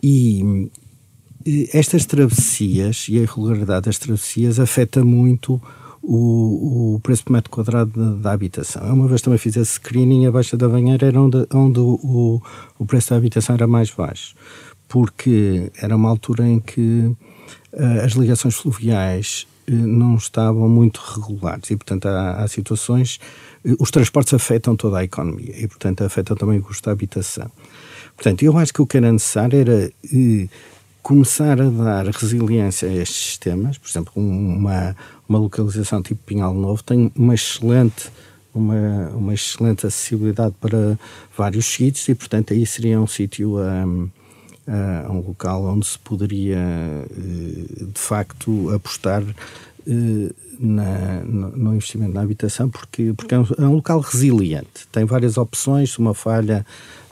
[0.02, 0.69] e
[1.74, 5.62] estas travessias e a irregularidade das travessias afeta muito
[6.02, 8.82] o, o preço por metro quadrado da, da, habitação.
[8.93, 12.41] Uma vez também fiz esse screening, a Baixa da Banheira era onde, onde o,
[12.80, 14.36] o preço da habitação era mais baixo
[14.91, 17.15] porque era uma altura em que
[17.71, 23.17] uh, as ligações fluviais uh, não estavam muito regulares e, portanto, há, há situações.
[23.63, 27.49] Uh, os transportes afetam toda a economia e, portanto, afetam também o custo da habitação.
[28.17, 29.89] Portanto, eu acho que o que era necessário era
[31.01, 33.77] começar a dar resiliência a estes sistemas.
[33.77, 34.93] Por exemplo, uma,
[35.27, 38.12] uma localização tipo Pinhal Novo tem uma excelente
[38.54, 40.99] uma, uma excelente acessibilidade para
[41.38, 44.10] vários sítios e, portanto, aí seria um sítio um,
[44.67, 49.24] a um local onde se poderia, eh, de facto, apostar
[49.88, 54.88] eh, na, no investimento na habitação, porque, porque é, um, é um local resiliente.
[54.91, 56.65] Tem várias opções, uma falha,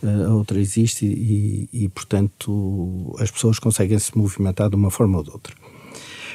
[0.03, 5.17] eh, a outra existe e, e, portanto, as pessoas conseguem se movimentar de uma forma
[5.17, 5.53] ou de outra.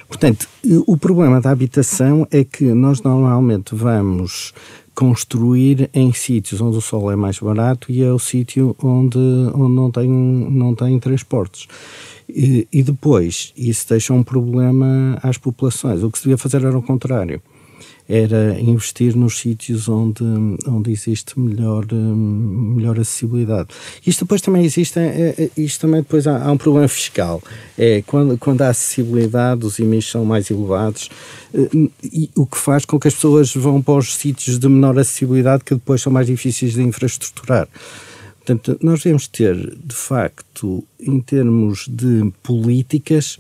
[0.06, 0.46] Portanto,
[0.86, 4.52] o problema da habitação é que nós normalmente vamos
[4.94, 9.18] construir em sítios onde o sol é mais barato e é o sítio onde,
[9.54, 11.66] onde não, tem, não tem transportes.
[12.28, 16.02] E, e, depois, isso deixa um problema às populações.
[16.02, 17.42] O que se devia fazer era o contrário
[18.08, 20.22] era investir nos sítios onde,
[20.66, 23.68] onde existe melhor, melhor acessibilidade.
[24.06, 27.42] Isto depois também existe, é, é, isto também depois há, há, um problema fiscal.
[27.78, 31.08] É quando, quando há acessibilidade, os IMIs são mais elevados,
[31.54, 34.98] eh, e, o que faz com que as pessoas vão para os sítios de menor
[34.98, 37.68] acessibilidade que depois são mais difíceis de infraestruturar.
[38.44, 43.38] Portanto, nós devemos ter, de facto, em termos de políticas,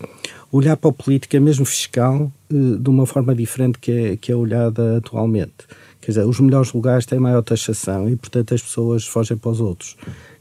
[0.50, 4.34] olhar para a política, mesmo fiscal, eh, de uma forma diferente que é, que é
[4.34, 5.52] olhada atualmente.
[6.00, 9.60] Quer dizer, os melhores lugares têm maior taxação e, portanto, as pessoas fogem para os
[9.60, 9.94] outros,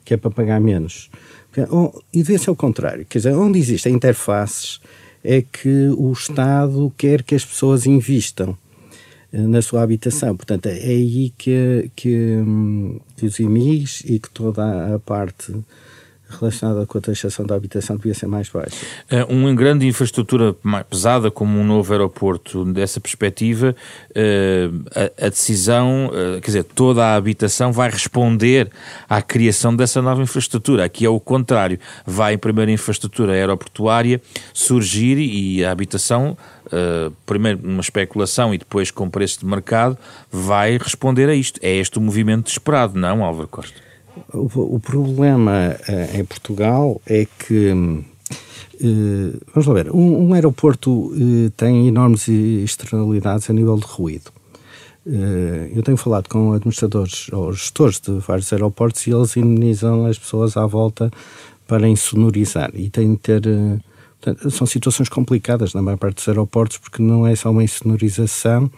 [0.05, 1.09] que é para pagar menos.
[2.13, 3.05] E devia ser o contrário.
[3.05, 4.79] Quer dizer, onde existem interfaces
[5.21, 8.57] é que o Estado quer que as pessoas investam
[9.33, 10.37] na sua habitação.
[10.37, 12.37] Portanto, é aí que, que,
[13.17, 15.53] que os IMIs e que toda a parte
[16.29, 18.75] relacionada com a taxação da habitação devia ser mais baixa.
[19.09, 23.75] É, uma grande infraestrutura mais pesada como um novo aeroporto, dessa perspectiva,
[24.13, 24.69] é,
[25.21, 28.69] a, decisão, é, quer dizer, toda a habitação vai responder
[29.09, 30.85] à criação dessa nova infraestrutura.
[30.85, 31.79] Aqui é o contrário.
[32.05, 34.21] Vai, em primeira infraestrutura aeroportuária,
[34.53, 39.97] surgir e a habitação Uh, primeiro uma especulação e depois com preço de mercado,
[40.31, 41.59] vai responder a isto.
[41.61, 43.92] É este o movimento esperado, não, Álvaro Costa?
[44.33, 47.71] O, problema uh, em Portugal é que.
[47.71, 51.11] Uh, vamos lá ver, um, um aeroporto
[51.55, 54.31] tem enormes externalidades a nível de ruído.
[55.75, 60.57] eu tenho falado com administradores ou gestores de vários aeroportos e eles indemnizam as pessoas
[60.57, 61.11] à volta
[61.67, 63.41] para insonorizar e tem de ter
[64.49, 68.71] são situações complicadas na maior parte dos aeroportos, porque não é só uma insonorização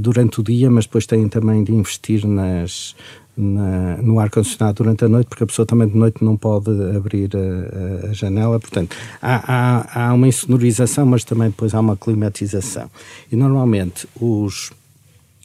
[0.00, 2.94] durante o dia, mas depois têm também de investir nas,
[3.40, 7.30] na, no ar-condicionado durante a noite, porque a pessoa também de noite não pode abrir
[7.34, 8.60] a, a, a janela.
[8.60, 12.90] Portanto, há, há, há, uma insonorização, mas também depois há uma climatização.
[13.32, 14.70] E normalmente os,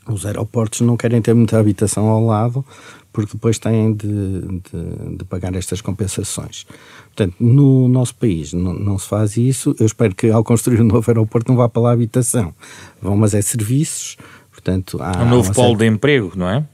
[0.07, 2.65] os aeroportos não querem ter muita habitação ao lado
[3.13, 4.07] porque depois têm de,
[4.41, 6.65] de, de pagar estas compensações.
[7.05, 9.74] Portanto, no nosso país não, não, se faz isso.
[9.80, 12.53] Eu espero que ao construir um novo aeroporto não vá para lá a habitação.
[13.01, 14.17] Vão, mas é serviços.
[14.51, 15.86] Portanto, há um novo polo certa...
[15.86, 16.65] de emprego, não é?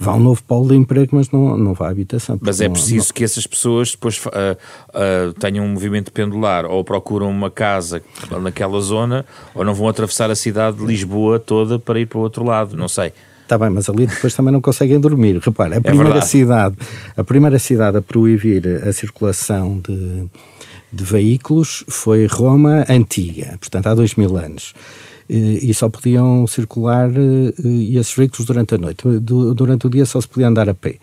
[0.00, 2.38] Vá um novo polo de emprego, mas não, não vá à habitação.
[2.40, 3.14] Mas é preciso não...
[3.14, 8.00] que essas pessoas depois uh, uh, tenham um movimento pendular, ou procuram uma casa
[8.40, 12.22] naquela zona, ou não vão atravessar a cidade de Lisboa toda para ir para o
[12.22, 13.12] outro lado, não sei.
[13.42, 15.38] Está bem, mas ali depois também não conseguem dormir.
[15.38, 16.76] Repara, a é primeira, é cidade,
[17.16, 20.26] a primeira cidade a proibir a circulação de,
[20.92, 24.74] de veículos foi Roma Antiga, portanto há dois mil anos
[25.28, 27.10] e só podiam circular
[27.64, 29.02] esses veículos durante a noite.
[29.20, 30.96] Durante o dia só se podia andar a pé.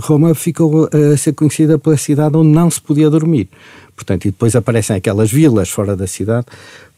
[0.00, 3.48] Roma ficou a ser conhecida pela cidade onde não se podia dormir.
[3.94, 6.46] Portanto, e depois aparecem aquelas vilas fora da cidade,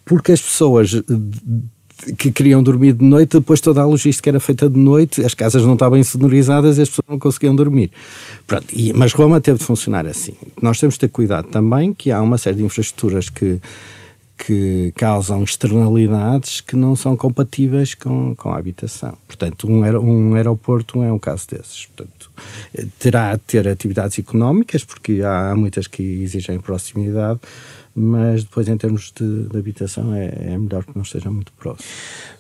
[0.05, 1.03] porque as pessoas
[2.19, 5.65] que queriam dormir de noite, depois toda a logística era feita de noite, as casas
[5.65, 7.91] não estavam insonorizadas e as pessoas não conseguiam dormir.
[8.47, 10.35] Pronto, e, mas Roma teve de funcionar assim.
[10.61, 13.61] Nós temos de ter cuidado também que há uma série de infraestruturas que
[14.37, 19.17] que causam externalidades que não são compatíveis com, com a habitação.
[19.27, 21.87] Portanto, um, um aeroporto é um caso desses.
[21.87, 22.31] Portanto,
[22.99, 27.41] terá de ter atividades económicas, porque há muitas que exigem proximidade,
[27.95, 31.89] mas depois, em termos de, de habitação, é, é melhor que não esteja muito próximo.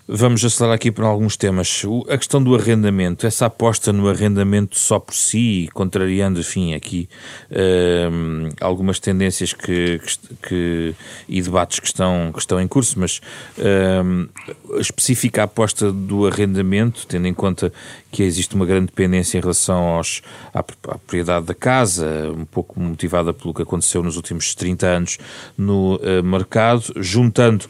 [0.06, 1.82] Vamos acelerar aqui para alguns temas.
[2.10, 7.08] A questão do arrendamento, essa aposta no arrendamento só por si, contrariando, enfim, aqui
[7.50, 9.98] uh, algumas tendências que,
[10.46, 10.94] que,
[11.26, 13.22] e debates que estão, que estão em curso, mas
[13.56, 17.72] uh, específica a aposta do arrendamento, tendo em conta
[18.12, 20.20] que existe uma grande dependência em relação aos,
[20.52, 25.18] à, à propriedade da casa, um pouco motivada pelo que aconteceu nos últimos 30 anos
[25.56, 27.64] no uh, mercado, juntando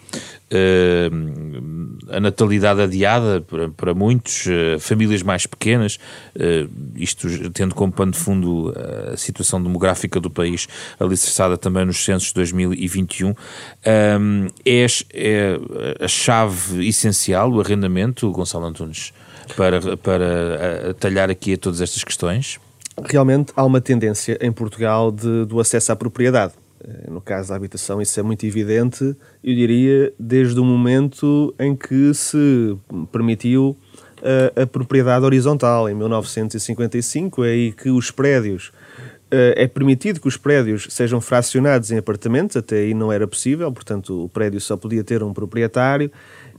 [2.10, 5.98] a natalidade adiada para, para muitos, uh, famílias mais pequenas,
[6.36, 8.74] uh, isto tendo como pano de fundo
[9.12, 10.68] a situação demográfica do país,
[10.98, 13.34] alicerçada também nos censos de 2021,
[13.84, 15.58] é, é
[16.00, 19.12] a chave essencial, o arrendamento, Gonçalo Antunes,
[19.56, 22.58] para, para talhar aqui a todas estas questões?
[23.02, 26.63] Realmente há uma tendência em Portugal de, do acesso à propriedade eh,
[27.10, 32.12] no caso da habitação, isso é muito evidente, eu diria, desde o momento em que
[32.14, 32.76] se
[33.12, 33.76] permitiu
[34.22, 38.72] a, eh, a propriedade horizontal, em 1955, é aí que os prédios.
[39.30, 43.70] Eh, é permitido que os prédios sejam fracionados em apartamentos, até aí não era possível,
[43.72, 46.10] portanto, o prédio só podia ter um proprietário,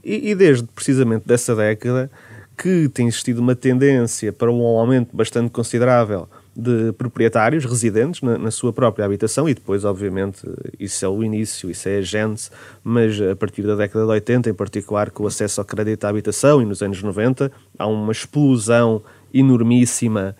[0.04, 2.10] e, e desde precisamente dessa década
[2.56, 8.50] que tem existido uma tendência para um aumento bastante considerável de proprietários residentes na, na,
[8.50, 10.40] sua própria habitação e depois, obviamente,
[10.80, 12.50] isso é o início, isso é a gênese,
[12.82, 16.08] mas a partir da década de 80, em particular com o acesso ao crédito à
[16.08, 19.02] habitação e nos anos 90, há uma explosão
[19.34, 20.34] enormíssima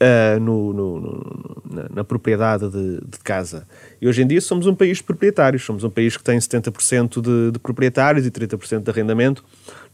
[0.00, 3.66] uh, no, no, no, na, na, propriedade de, de, casa.
[4.00, 7.20] E hoje em dia somos um país de proprietários, somos um país que tem 70%
[7.20, 9.44] de, de proprietários e 30% de arrendamento.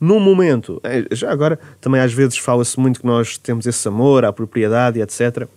[0.01, 4.25] Num momento, eh, já agora, também às vezes fala-se muito que nós temos esse amor
[4.25, 5.49] à propriedade e etc.,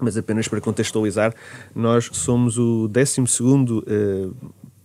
[0.00, 1.34] mas apenas para contextualizar,
[1.74, 4.36] nós somos o 12 uh,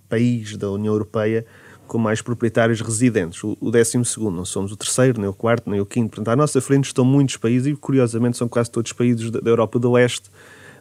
[0.07, 1.45] país da União Europeia
[1.87, 3.97] com mais proprietários residentes, o, o 12
[4.31, 6.09] não somos o terceiro, nem o quarto, nem o quinto.
[6.09, 9.79] Portanto, à nossa frente estão muitos países e, curiosamente, são quase todos países da, Europa
[9.79, 10.29] do Leste,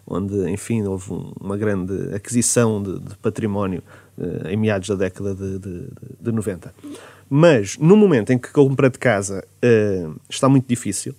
[0.06, 3.82] onde, enfim, houve um, uma grande aquisição de, de património
[4.18, 5.88] uh, em meados da década de, de,
[6.20, 6.74] de, 90.
[7.28, 11.14] Mas, no momento em que a compra de casa uh, está muito difícil,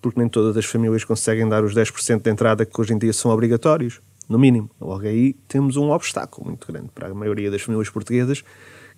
[0.00, 3.12] porque nem todas as famílias conseguem dar os 10% de entrada que hoje em dia
[3.12, 4.70] são obrigatórios, no mínimo.
[4.80, 8.44] Logo aí temos um obstáculo muito grande para a maioria das famílias portuguesas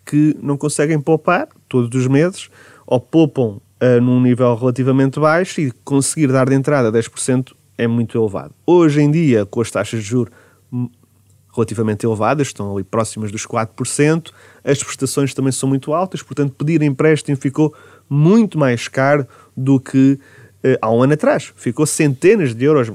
[0.05, 2.51] que não conseguem poupar todos os meses
[2.87, 8.19] ou poupam uh, num nível relativamente baixo e conseguir dar de entrada 10% é muito
[8.19, 8.55] elevado.
[8.67, 10.33] Hoje em dia, com as taxas de juros
[11.55, 14.31] relativamente elevadas, estão ali próximas dos 4%,
[14.65, 17.75] as prestações também são muito altas, portanto, pedir empréstimo ficou
[18.09, 19.27] muito mais caro
[19.57, 20.19] do que
[20.81, 21.53] há um ano atrás.
[21.57, 22.93] Ficou centenas de euros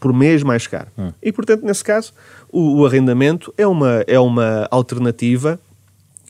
[0.00, 0.88] por mês mais caro.
[0.98, 1.12] Hum.
[1.22, 2.12] E, portanto, nesse caso,
[2.50, 5.60] o, o, arrendamento é uma, é uma alternativa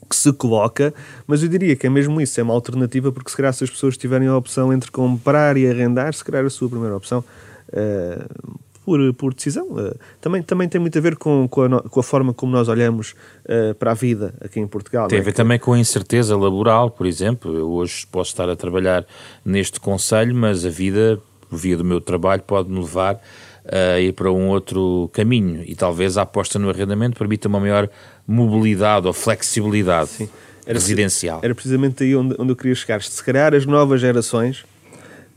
[0.09, 0.93] que se coloca,
[1.25, 3.69] mas eu diria que é mesmo isso, é uma alternativa porque se calhar se as
[3.69, 7.23] pessoas tiverem a opção entre comprar e arrendar, se calhar a sua primeira opção
[7.69, 9.67] uh, por, por decisão.
[9.67, 12.67] Uh, também, também tem muito a ver com, com, a, com a forma como nós
[12.67, 13.15] olhamos
[13.45, 15.07] uh, para a vida aqui em Portugal.
[15.07, 15.33] Tem a ver é?
[15.33, 17.55] também com a incerteza laboral, por exemplo.
[17.55, 19.05] Eu hoje posso estar a trabalhar
[19.43, 21.19] neste conselho, mas a vida,
[21.51, 23.21] via do meu trabalho, pode-me levar
[23.65, 27.89] a ir para um outro caminho e talvez a aposta no arrendamento permita uma maior
[28.27, 30.09] mobilidade ou flexibilidade.
[30.09, 30.29] Sim.
[30.67, 31.39] residencial.
[31.43, 33.01] Era precisamente aí onde, onde eu queria chegar.
[33.01, 34.65] Se calhar as novas gerações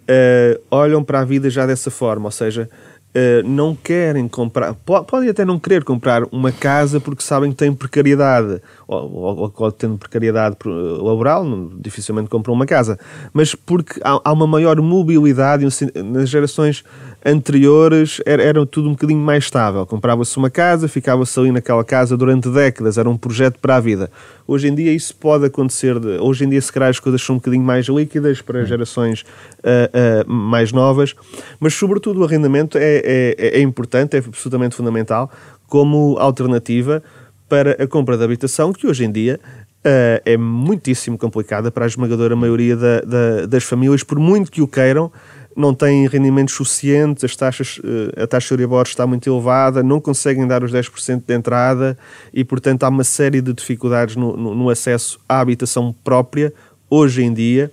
[0.07, 2.71] uh, olham para a vida já dessa forma, ou seja,
[3.15, 7.73] Uh, não querem comprar, podem até não querer comprar uma casa porque sabem que têm
[7.73, 11.47] precariedade, ou, ou, ou tendo precariedade laboral,
[11.79, 12.99] dificilmente compram uma casa,
[13.33, 15.67] mas porque há, há uma maior mobilidade
[16.05, 16.85] nas gerações
[17.27, 19.85] anteriores era, era tudo um bocadinho mais estável.
[19.85, 24.09] Comprava-se uma casa, ficava-se ali naquela casa durante décadas, era um projeto para a vida.
[24.47, 27.35] Hoje em dia isso pode acontecer, de, hoje em dia se calhar as coisas são
[27.35, 31.15] um bocadinho mais líquidas para gerações uh, uh, mais novas,
[31.59, 35.31] mas sobretudo o arrendamento é, é, é importante, é absolutamente fundamental
[35.67, 37.03] como alternativa
[37.49, 39.41] para a compra de habitação, que hoje em dia
[39.87, 44.63] uh, é muitíssimo complicada para a esmagadora maioria da, da, das famílias, por muito que
[44.63, 45.11] o queiram,
[45.57, 50.01] não têm rendimentos suficientes, as taxas, eh, a taxa de Euribor está muito elevada, não
[50.01, 51.97] conseguem dar os 10% de entrada
[52.33, 56.53] e, portanto, há uma série de dificuldades no, no, no acesso à habitação própria,
[56.91, 57.73] hoje em dia,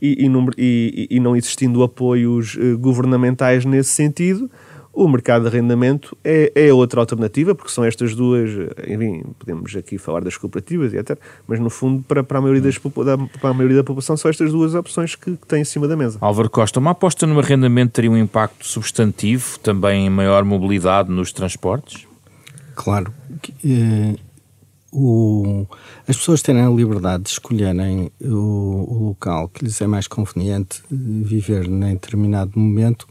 [0.00, 4.50] e, e, e, e não existindo apoios eh, governamentais nesse sentido,
[4.98, 8.50] o mercado de arrendamento é, é outra alternativa, porque são estas duas,
[8.84, 12.62] enfim, podemos aqui falar das cooperativas e até, mas no fundo, para, para, a maioria
[12.62, 15.86] das, para a maioria da população, são estas duas opções que, que têm em cima
[15.86, 16.18] da mesa.
[16.20, 21.32] Álvaro Costa, uma aposta no arrendamento teria um impacto substantivo, também em maior mobilidade nos
[21.32, 22.04] transportes?
[22.74, 23.14] Claro.
[23.64, 24.16] Eh,
[24.92, 25.64] o,
[26.08, 30.82] as pessoas terem a liberdade de escolherem o, o local que lhes é mais conveniente
[30.90, 33.06] viver em determinado momento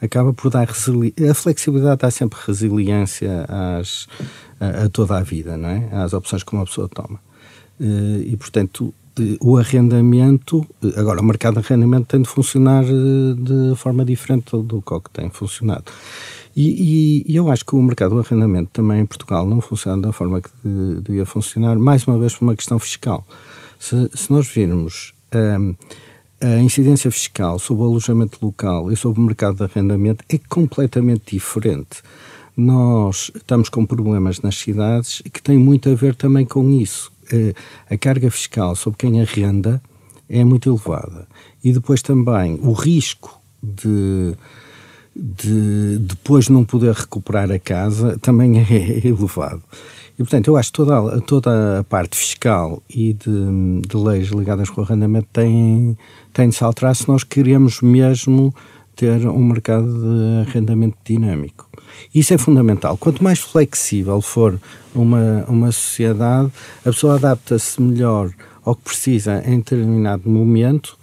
[0.00, 4.06] acaba por dar a flexibilidade dá sempre resiliência às,
[4.58, 5.88] a, a, toda a vida, não é?
[5.92, 7.20] Às opções que uma pessoa toma.
[7.80, 8.94] Eh, e, portanto,
[9.40, 14.82] o arrendamento, agora o mercado de arrendamento tem de funcionar eh, de forma diferente do
[14.82, 15.84] que tem funcionado.
[16.56, 20.12] E, e, eu acho que o mercado do arrendamento também em Portugal não funciona da
[20.12, 20.50] forma que
[21.02, 23.24] devia funcionar, mais uma vez por uma questão fiscal.
[23.78, 25.74] Se, se nós virmos um,
[26.40, 31.34] a incidência fiscal sobre o alojamento local e sobre o mercado de arrendamento é completamente
[31.34, 32.02] diferente.
[32.56, 37.12] Nós estamos com problemas nas cidades que têm muito a ver também com isso.
[37.32, 37.54] Eh,
[37.90, 39.82] a carga fiscal sobre quem arrenda
[40.28, 41.26] é muito elevada.
[41.62, 44.34] E depois também o risco de,
[45.14, 49.62] de depois não poder recuperar a casa também é elevado.
[50.20, 54.68] E, portanto, eu acho que toda, toda a parte fiscal e de, de leis ligadas
[54.68, 55.96] com o arrendamento tem,
[56.30, 58.54] tem de se alterar se nós queremos mesmo
[58.94, 61.66] ter um mercado de arrendamento dinâmico.
[62.14, 62.98] Isso é fundamental.
[62.98, 64.60] Quanto mais flexível for
[64.94, 68.30] uma, uma sociedade, a pessoa adapta-se melhor
[68.62, 70.98] ao que precisa em determinado momento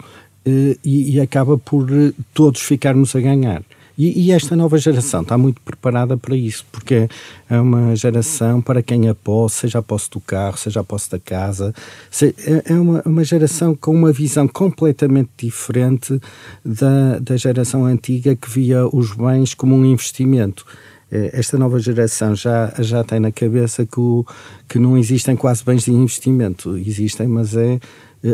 [0.46, 1.88] eh, e, e acaba por
[2.32, 3.64] todos ficarmos a ganhar.
[3.98, 7.08] E, e, esta nova geração está muito preparada para isso, porque
[7.50, 11.10] é uma geração para quem a posse, seja a posse do carro, seja a posse
[11.10, 11.74] da casa,
[12.22, 16.20] é, é uma, uma geração com uma visão completamente diferente
[16.64, 20.64] da, da geração antiga que via os bens como um investimento
[21.10, 24.24] é, esta nova geração já, já tem na cabeça que, o,
[24.68, 26.76] que não existem quase bens de investimento.
[26.76, 27.80] Existem, mas é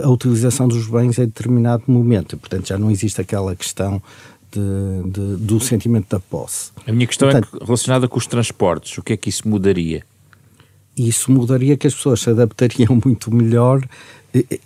[0.03, 2.37] a utilização dos bens em determinado momento.
[2.37, 4.03] Portanto, já não existe aquela questão
[4.59, 6.71] de, de, do sentimento da posse.
[6.87, 8.97] A minha questão é Portanto, é relacionada com os transportes.
[8.99, 10.03] O que é que isso mudaria?
[10.97, 13.83] Isso mudaria que as pessoas se adaptariam muito melhor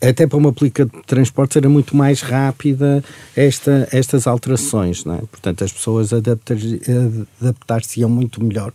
[0.01, 3.05] até para uma política de transportes era muito mais rápida
[3.36, 5.18] esta, estas alterações, não é?
[5.18, 8.72] Portanto, as pessoas adaptar-se-iam muito melhor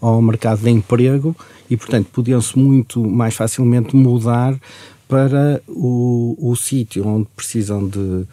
[0.00, 1.34] ao mercado de emprego
[1.70, 4.54] e, portanto, podiam-se muito mais facilmente mudar
[5.08, 8.26] para o, o sítio onde precisam de,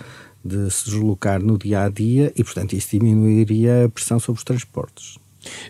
[0.43, 4.43] de se deslocar no dia a dia e, portanto, isso diminuiria a pressão sobre os
[4.43, 5.21] transportes.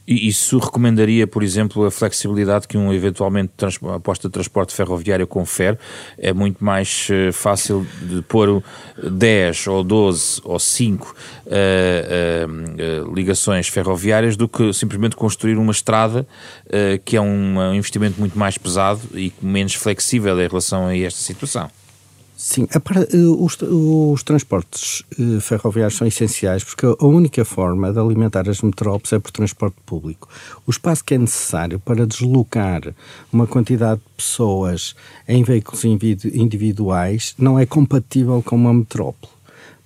[0.06, 3.54] E isso recomendaria, por exemplo, a flexibilidade que um eventualmente
[3.94, 5.78] aposta de transporte ferroviário confere?
[6.18, 8.62] É muito mais uh, fácil de pôr
[9.02, 11.16] 10 ou 12 ou 5
[11.46, 11.50] uh,
[13.08, 16.28] uh, ligações ferroviárias do que simplesmente construir uma estrada
[17.06, 21.70] que é um investimento muito mais pesado e menos flexível em relação a esta situação.
[22.44, 28.50] Sim, eh, os, os, transportes eh, ferroviários são essenciais porque a única forma de alimentar
[28.50, 30.28] as metrópoles é por transporte público.
[30.66, 32.96] O espaço que é necessário para deslocar
[33.32, 34.96] uma quantidade de pessoas
[35.28, 39.32] em veículos individuais não é compatível com uma metrópole.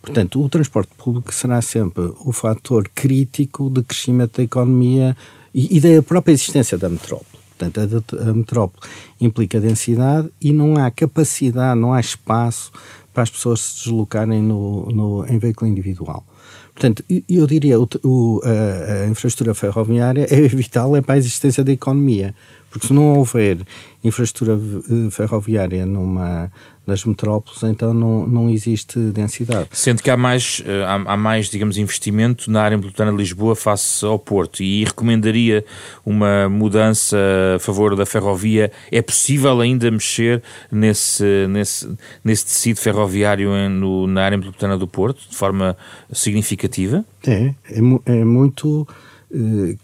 [0.01, 5.17] Portanto, o transporte público será sempre o fator crítico de crescimento da economia
[5.53, 7.34] e, e da própria existência da metrópole.
[7.57, 8.83] Portanto, a, metrópole
[9.19, 12.71] implica densidade e não há capacidade, não há espaço
[13.13, 16.25] para as pessoas se deslocarem no, no, em veículo individual.
[16.73, 21.63] Portanto, eu diria o, o a, a, infraestrutura ferroviária é vital é para a existência
[21.63, 22.35] da economia,
[22.69, 23.59] porque se não houver
[24.03, 26.51] infraestrutura eh, ferroviária numa,
[26.85, 29.67] nas metrópoles, então não, não existe densidade.
[29.71, 33.55] Sendo que há mais, eh, há, há, mais, digamos, investimento na área metropolitana de Lisboa
[33.55, 35.65] face ao Porto e recomendaria
[36.05, 37.17] uma mudança
[37.55, 38.71] a favor da ferrovia.
[38.91, 41.89] É possível ainda mexer nesse, nesse,
[42.23, 45.75] nesse tecido ferroviário no, na área metropolitana do Porto de forma
[46.11, 47.03] significativa?
[47.25, 48.87] É, é, é muito...
[49.33, 49.75] É,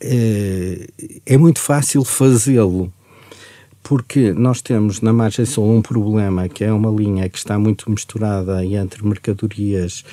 [0.00, 0.86] é,
[1.26, 2.92] é muito fácil fazê-lo
[3.82, 7.90] porque nós temos na margem sul um problema que é uma linha que está muito
[7.90, 10.04] misturada entre mercadorias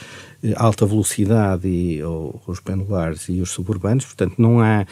[0.43, 4.85] eh, alta velocidade e ou, os pendulares e os suburbanos, portanto não há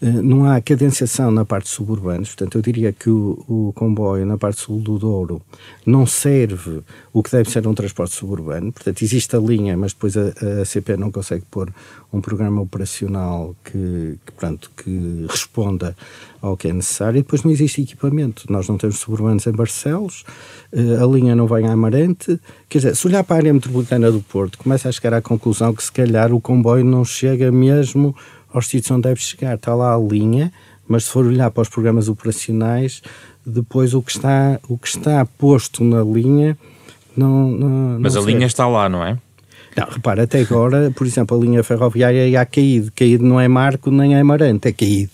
[0.00, 4.60] não há cadenciação na parte suburbanos, portanto eu diria que o, o, comboio na parte
[4.60, 5.40] sul do Douro
[5.84, 6.82] não serve
[7.12, 10.64] o que deve ser um transporte suburbano, portanto existe a linha, mas depois a, a
[10.64, 11.72] CP não consegue pôr
[12.12, 15.96] um programa operacional que, que, que responda
[16.40, 17.18] ao que é necessário.
[17.18, 20.24] E depois não existe equipamento, nós não temos suburbanos em Barcelos,
[20.72, 24.10] eh, a linha não vai a Amarante, quer dizer, se olhar para a área metropolitana
[24.10, 28.14] do Porto, começa a chegar à conclusão que se calhar o comboio não chega mesmo
[28.56, 29.54] aos sítios onde deve chegar.
[29.54, 30.52] Está lá a linha,
[30.88, 33.02] mas se for olhar para os programas operacionais,
[33.44, 36.56] depois o que está, o que está posto na linha
[37.16, 37.50] não.
[37.50, 39.18] não mas não a linha está lá, não é?
[39.76, 42.90] Não, repara, até agora, por exemplo, a linha ferroviária ia caído.
[42.94, 45.12] Caído não é Marco nem é Amarante, é caído.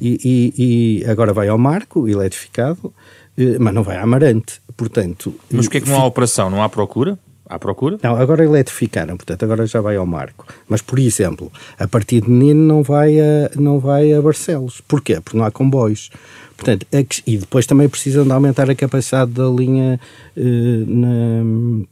[0.00, 2.92] E, e, e agora vai ao Marco, eletrificado,
[3.36, 4.60] eh, mas não vai a Amarante.
[4.76, 5.34] Portanto.
[5.50, 6.50] Mas porquê é que não há operação?
[6.50, 7.18] Não há procura?
[7.48, 7.98] À procura?
[8.02, 10.46] Não, agora eletrificaram, portanto, agora já vai ao Marco.
[10.68, 14.80] Mas, por exemplo, a partir de Nino não vai a, não vai a Barcelos.
[14.80, 15.20] Porquê?
[15.20, 16.10] Porque não há comboios.
[16.56, 16.86] Portanto,
[17.26, 20.00] e depois também precisam de aumentar a capacidade da linha
[20.36, 21.86] eh, na,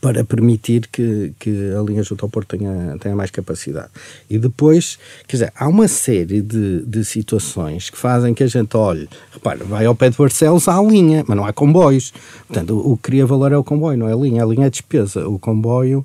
[0.00, 3.88] para permitir que, que a linha junto ao Porto tenha, tenha mais capacidade.
[4.28, 8.76] E depois, quer dizer, há uma série de, de situações que fazem que a gente
[8.76, 12.12] olhe, repara, vai ao pé de Barcelos, há linha, mas não há comboios.
[12.46, 14.66] Portanto, o, o que cria valor é o comboio, não é a linha, a linha
[14.66, 15.28] é despesa.
[15.28, 16.04] O comboio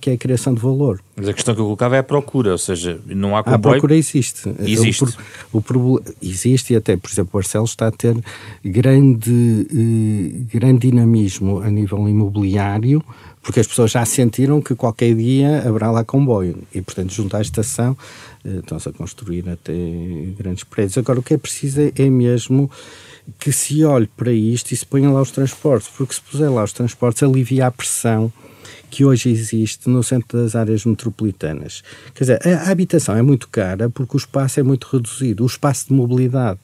[0.00, 1.00] que é a criação de valor.
[1.16, 3.56] Mas a questão que eu colocava é a procura, ou seja, não há comboio...
[3.56, 4.52] A procura existe.
[4.60, 5.04] Existe.
[5.52, 8.16] O, o, existe e até, por exemplo, Barcelos está a ter
[8.64, 13.02] grande, eh, grande dinamismo a nível imobiliário,
[13.42, 17.40] porque as pessoas já sentiram que qualquer dia haverá lá comboio e, portanto, junto à
[17.40, 17.96] estação
[18.44, 19.72] eh, estão-se a construir até
[20.36, 20.98] grandes prédios.
[20.98, 22.70] Agora, o que é preciso é, é mesmo
[23.38, 26.64] que se olhe para isto e se ponha lá os transportes, porque se puser lá
[26.64, 28.32] os transportes alivia a pressão
[28.90, 31.82] que hoje existe no centro das áreas metropolitanas.
[32.14, 35.88] Quer dizer, a, habitação é muito cara porque o espaço é muito reduzido, o espaço
[35.88, 36.58] de mobilidade.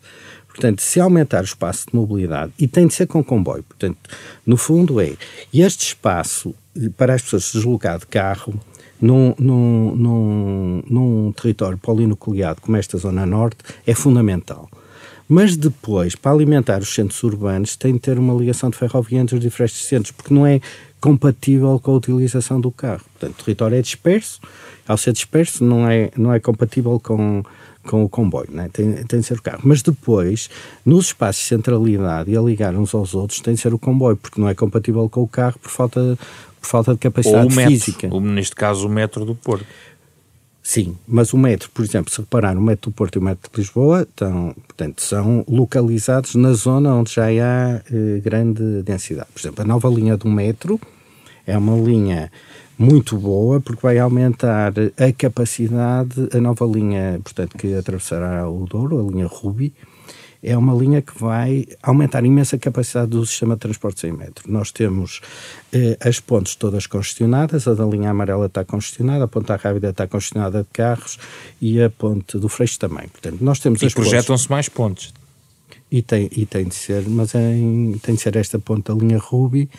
[0.48, 3.98] Portanto, se aumentar o espaço de mobilidade, e tem de ser com comboio, portanto,
[4.46, 5.14] no fundo é,
[5.52, 6.54] este espaço
[6.96, 8.54] para as pessoas se deslocar de carro
[9.00, 14.68] num, num, num, num território polinucleado como esta Zona Norte é fundamental.
[15.28, 19.36] Mas depois, para alimentar os centros urbanos, tem de ter uma ligação de ferrovia entre
[19.36, 20.60] os diferentes centros, porque não é
[21.04, 23.02] compatível com a utilização do carro.
[23.12, 24.40] Portanto, o território é disperso,
[24.88, 27.42] ao ser disperso não é, não é compatível com,
[27.86, 28.70] com o comboio, né?
[28.72, 29.60] tem, tem de ser o carro.
[29.64, 30.48] Mas depois,
[30.82, 34.16] nos espaços de centralidade e a ligar uns aos outros, tem de ser o comboio,
[34.16, 36.18] porque não é compatível com o carro por falta,
[36.58, 38.08] por falta de capacidade ou o metro, física.
[38.10, 39.66] Ou, neste caso, o metro do Porto.
[40.62, 43.50] Sim, mas o metro, por exemplo, se reparar, o metro do Porto e o metro
[43.52, 49.28] de Lisboa estão, portanto, são localizados na zona onde já há eh, grande densidade.
[49.34, 50.80] Por exemplo, a nova linha do metro
[51.46, 52.30] é uma linha
[52.78, 58.98] muito boa porque vai aumentar a capacidade, a nova linha, portanto, que atravessará o Douro,
[58.98, 59.72] a linha Ruby,
[60.44, 64.44] é uma linha que vai aumentar a imensa capacidade do sistema de transporte sem metro.
[64.52, 65.22] Nós temos
[65.72, 70.06] eh, as pontes todas congestionadas, a da linha amarela está congestionada, a ponta rápida está
[70.06, 71.18] congestionada de carros
[71.62, 73.08] e a ponte do Freixo também.
[73.08, 75.14] Portanto, nós temos e projetam-se mais pontes.
[75.90, 79.16] E tem, e tem de ser, mas em, tem de ser esta ponta, a linha
[79.18, 79.70] Ruby,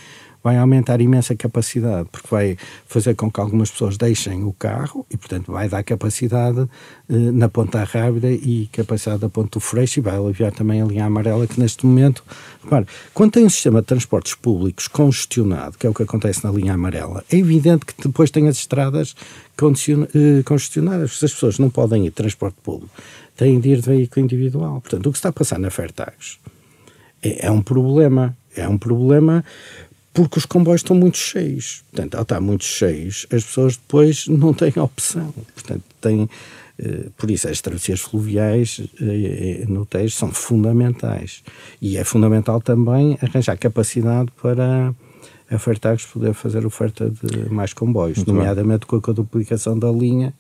[0.46, 5.18] vai aumentar imensa capacidade, porque vai fazer com que algumas pessoas deixem o carro e,
[5.18, 6.70] portanto, vai dar capacidade
[7.10, 10.86] eh, na ponta rápida e capacidade da ponta do freixo e vai aliviar também a
[10.86, 12.24] linha amarela, que neste momento,
[12.64, 16.52] repare, quando tem um sistema de transportes públicos congestionado, que é o que acontece na
[16.52, 19.16] linha amarela, é evidente que depois tem as estradas
[19.58, 22.94] eh, congestionadas, as pessoas não podem ir de transporte público,
[23.36, 24.80] têm de ir de veículo individual.
[24.80, 26.38] Portanto, o que está a passar na Fertagos
[27.24, 28.38] é, é um problema.
[28.58, 29.44] É um problema
[30.16, 31.84] porque os comboios estão muito cheios.
[31.92, 35.32] Portanto, ao estar muito cheios, as pessoas depois não têm opção.
[35.54, 36.30] Portanto, têm,
[36.80, 41.44] eh, por isso, as travessias fluviais eh, eh, no Tejo são fundamentais.
[41.82, 44.96] E é fundamental também arranjar capacidade para,
[45.52, 49.00] a Fertagos poder fazer oferta de mais comboios, Muito nomeadamente bem.
[49.02, 50.34] com a duplicação da linha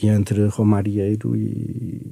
[0.00, 2.06] entre Romarieiro e,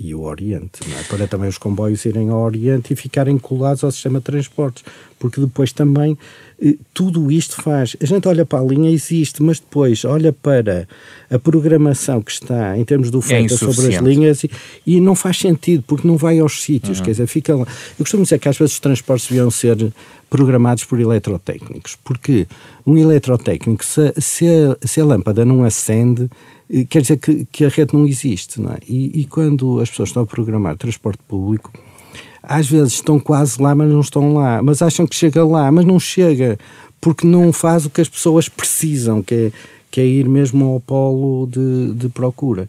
[0.00, 1.02] e o Oriente, é?
[1.04, 4.84] para também os comboios irem ao Oriente e ficarem colados ao sistema de transportes,
[5.18, 6.16] porque depois também
[6.62, 7.96] eh, tudo isto faz.
[8.00, 10.86] A gente olha para a linha, existe, mas depois olha para
[11.30, 14.50] a programação que está em termos de oferta é sobre as linhas e,
[14.86, 17.04] e, não faz sentido, porque não vai aos sítios, uhum.
[17.04, 17.66] quer dizer, fica lá.
[17.98, 19.92] Eu costumo dizer que às vezes os transportes deviam ser
[20.30, 22.46] programados por eletrotécnicos, porque
[22.86, 26.28] um eletrotécnico, se, se, a, se a lâmpada não acende,
[26.88, 28.78] quer dizer que, que a rede não existe, não é?
[28.86, 31.72] E, e, quando as pessoas estão a programar transporte público,
[32.42, 35.84] às vezes estão quase lá, mas não estão lá, mas acham que chega lá, mas
[35.84, 36.58] não chega,
[37.00, 39.52] porque não faz o que as pessoas precisam, que é,
[39.90, 42.68] que é ir mesmo ao polo de, de procura.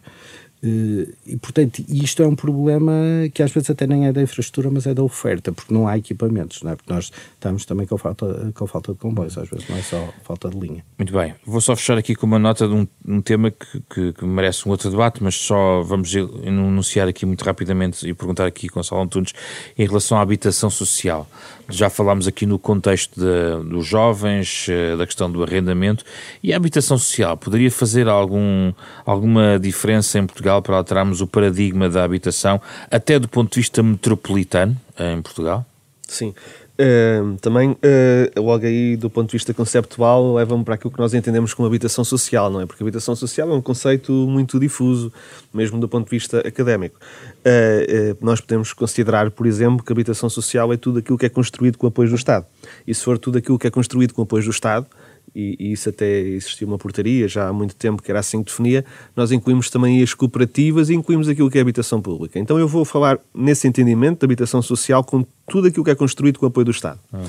[0.62, 2.92] Eh, e, portanto, isto é um problema
[3.32, 5.96] que às vezes até nem é da infraestrutura, mas é da oferta, porque não há
[5.96, 6.76] equipamentos, não é?
[6.76, 10.12] Porque nós estamos também com falta, com falta de comboios, às vezes não é só
[10.22, 10.84] falta de linha.
[10.98, 14.12] Muito bem, vou só fechar aqui com uma nota de um, um tema que, que,
[14.12, 18.68] que, merece um outro debate, mas só vamos enunciar aqui muito rapidamente e perguntar aqui
[18.68, 19.32] com Salão Tunes
[19.78, 21.26] em relação à habitação social.
[21.70, 26.04] Já falámos aqui no contexto de, dos jovens, eh, da questão do arrendamento
[26.42, 27.36] e a habitação social.
[27.36, 28.72] Poderia fazer algum,
[29.06, 32.60] alguma diferença em Portugal para alterarmos o paradigma da habitação,
[32.90, 35.64] até do ponto de vista metropolitano em Portugal?
[36.10, 36.34] Sim.
[36.80, 41.12] Uh, também, uh, logo aí, do ponto de vista conceptual, leva-me para aquilo que nós
[41.12, 42.64] entendemos como habitação social, não é?
[42.64, 45.12] Porque habitação social é um conceito muito difuso,
[45.52, 46.98] mesmo do ponto de vista académico.
[47.40, 51.76] Uh, nós podemos considerar, por exemplo, que habitação social é tudo aquilo que é construído
[51.76, 52.46] com apoio do Estado.
[52.86, 54.86] E se for tudo aquilo que é construído com apoio do Estado,
[55.34, 58.50] e, e, isso até existia uma portaria já há muito tempo que era assim que
[58.50, 62.38] definia, nós incluímos também as cooperativas e incluímos aquilo que é habitação pública.
[62.38, 66.38] Então eu vou falar nesse entendimento de habitação social com tudo aquilo que é construído
[66.38, 66.98] com o apoio do Estado.
[67.12, 67.24] Ah.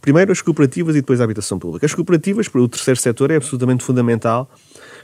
[0.00, 1.84] Primeiro as cooperativas e depois a habitação pública.
[1.84, 4.48] As cooperativas, para o terceiro setor, é absolutamente fundamental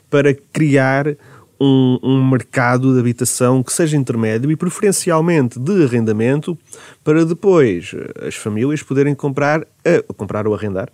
[0.08, 1.16] para criar
[1.62, 6.58] um, um, mercado de habitação que seja intermédio e preferencialmente de arrendamento
[7.04, 7.94] para depois
[8.26, 10.88] as famílias poderem comprar, uh, comprar ou arrendar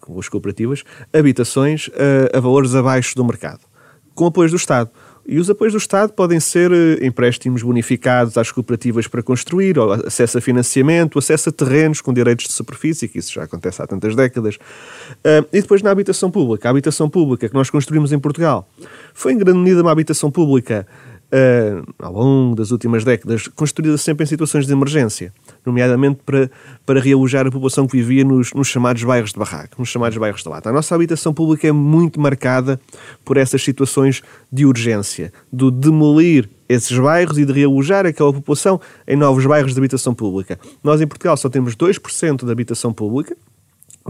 [0.00, 1.90] com as cooperativas, habitações
[2.32, 3.60] a, a valores abaixo do mercado,
[4.14, 4.90] com apoios do Estado.
[5.28, 9.92] E os apoios do Estado podem ser eh, empréstimos bonificados às cooperativas para construir, ou
[9.92, 13.88] acesso a financiamento, acesso a terrenos com direitos de superfície, que isso já acontece há
[13.88, 14.54] tantas décadas.
[14.54, 16.68] Uh, e depois na habitação pública.
[16.68, 18.68] A habitação pública que nós construímos em Portugal
[19.12, 20.86] foi em grande medida uma habitação pública
[21.98, 25.32] ao longo das últimas décadas, construída sempre em situações de emergência,
[25.66, 26.50] nomeadamente para,
[26.86, 30.42] para realojar a população que vivia nos, nos chamados bairros de barraco, nos chamados bairros
[30.42, 30.70] de lata.
[30.70, 32.80] A nossa habitação pública é muito marcada
[33.24, 39.16] por essas situações de urgência, do demolir esses bairros e de realojar aquela população em
[39.16, 40.58] novos bairros de habitação pública.
[40.82, 43.36] Nós em Portugal só temos 2% de habitação pública,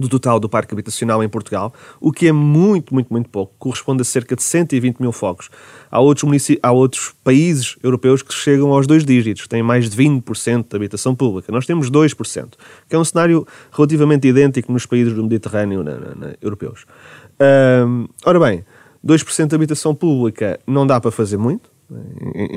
[0.01, 4.03] do total do parque habitacional em Portugal, o que é muito, muito, muito pouco, corresponde
[4.03, 5.49] a cerca de 120 mil focos.
[5.90, 6.26] Há outros,
[6.62, 11.14] há outros países europeus que chegam aos dois dígitos, têm mais de 20% de habitação
[11.14, 11.53] pública.
[11.53, 12.49] Nós temos 2%,
[12.88, 16.86] que é um cenário relativamente idêntico nos países do Mediterrâneo na, na, na, europeus.
[18.24, 18.64] ora bem,
[19.05, 21.70] 2% de habitação pública não dá para fazer muito,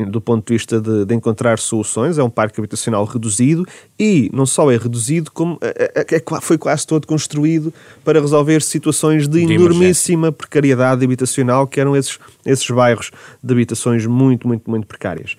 [0.10, 3.66] do ponto de vista de, de, encontrar soluções, é um parque habitacional reduzido
[4.00, 7.72] e não só é reduzido, como é, é, é foi quase todo construído
[8.04, 10.32] para resolver situações de, de enormíssima emergência.
[10.32, 13.12] precariedade habitacional, que eram esses, esses bairros
[13.44, 15.38] de habitações muito, muito, muito precárias.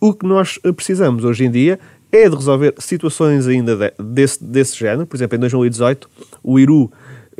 [0.00, 1.78] O que nós precisamos hoje em dia
[2.10, 5.06] é de resolver situações ainda de, desse, desse género.
[5.06, 6.08] Por exemplo, em 2018,
[6.42, 6.90] o IRU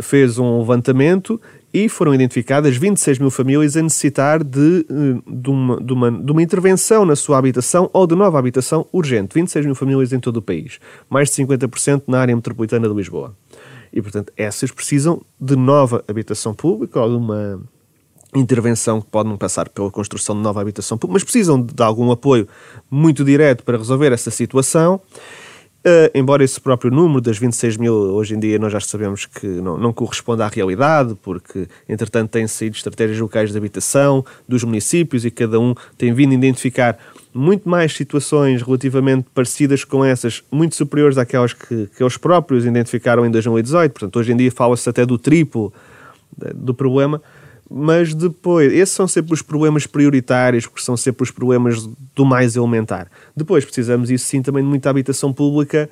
[0.00, 1.40] fez um levantamento
[1.72, 6.32] e foram identificadas 26 mil famílias a necessitar de, eh, de, uma, de, uma, de
[6.32, 9.34] uma intervenção na sua habitação ou de nova habitação urgente.
[9.34, 10.78] 26 mil famílias em todo o país,
[11.10, 13.34] mais de 50% na área metropolitana de Lisboa.
[13.92, 17.60] E, portanto, essas precisam de nova habitação pública ou de uma
[18.34, 22.10] intervenção que pode não passar pela construção de nova habitação pública, mas precisam de algum
[22.10, 22.46] apoio
[22.90, 25.00] muito direto para resolver essa situação.
[25.78, 29.46] Uh, embora esse próprio número das 26 mil, hoje em dia nós já sabemos que
[29.46, 35.24] não, não corresponde à realidade, porque entretanto têm saído estratégias locais de habitação dos municípios
[35.24, 36.98] e cada um tem vindo a identificar
[37.32, 43.24] muito mais situações relativamente parecidas com essas, muito superiores àquelas que, que eles próprios identificaram
[43.24, 43.92] em 2018.
[43.92, 45.72] Portanto, hoje em dia fala-se até do triplo
[46.54, 47.22] do problema
[47.70, 52.56] mas depois, esses são sempre os problemas prioritários, porque são sempre os problemas do mais
[52.56, 53.10] elementar.
[53.36, 55.88] Depois precisamos, isso sim, também de muita habitação pública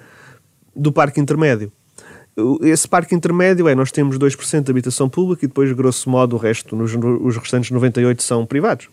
[0.74, 1.70] do parque intermédio.
[2.62, 6.38] Esse parque intermédio é, nós temos 2% de habitação pública e depois, grosso modo, o
[6.38, 8.88] resto, nos, os restantes 98% são privados.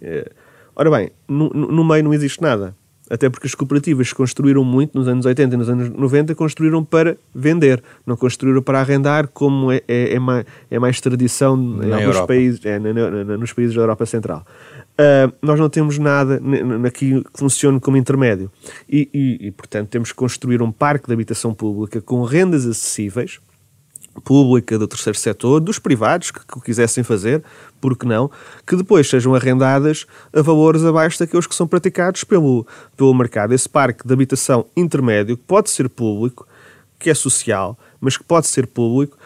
[0.00, 0.30] É,
[0.74, 2.74] ora bem, no, no meio não existe nada.
[3.08, 7.16] Até porque as cooperativas construíram muito nos anos 80 e nos anos 90, construíram para
[7.34, 11.92] vender, não construíram para arrendar, como é, é, é, mais, é mais, tradição na em
[11.92, 12.26] alguns Europa.
[12.26, 14.44] países, é, na, na, nos países da Europa Central.
[14.98, 16.40] Uh, nós não temos nada
[16.86, 18.50] aqui que funcione como intermédio.
[18.88, 23.38] E, e, e, portanto, temos que construir um parque de habitação pública com rendas acessíveis,
[24.24, 27.42] pública do terceiro setor, dos privados que, que o quisessem fazer,
[27.80, 28.30] porque não,
[28.66, 33.52] que depois sejam arrendadas a valores abaixo daqueles que são praticados pelo, pelo mercado.
[33.52, 36.46] Esse parque de habitação intermédio, que pode ser público,
[36.98, 39.16] que é social, mas que pode ser público,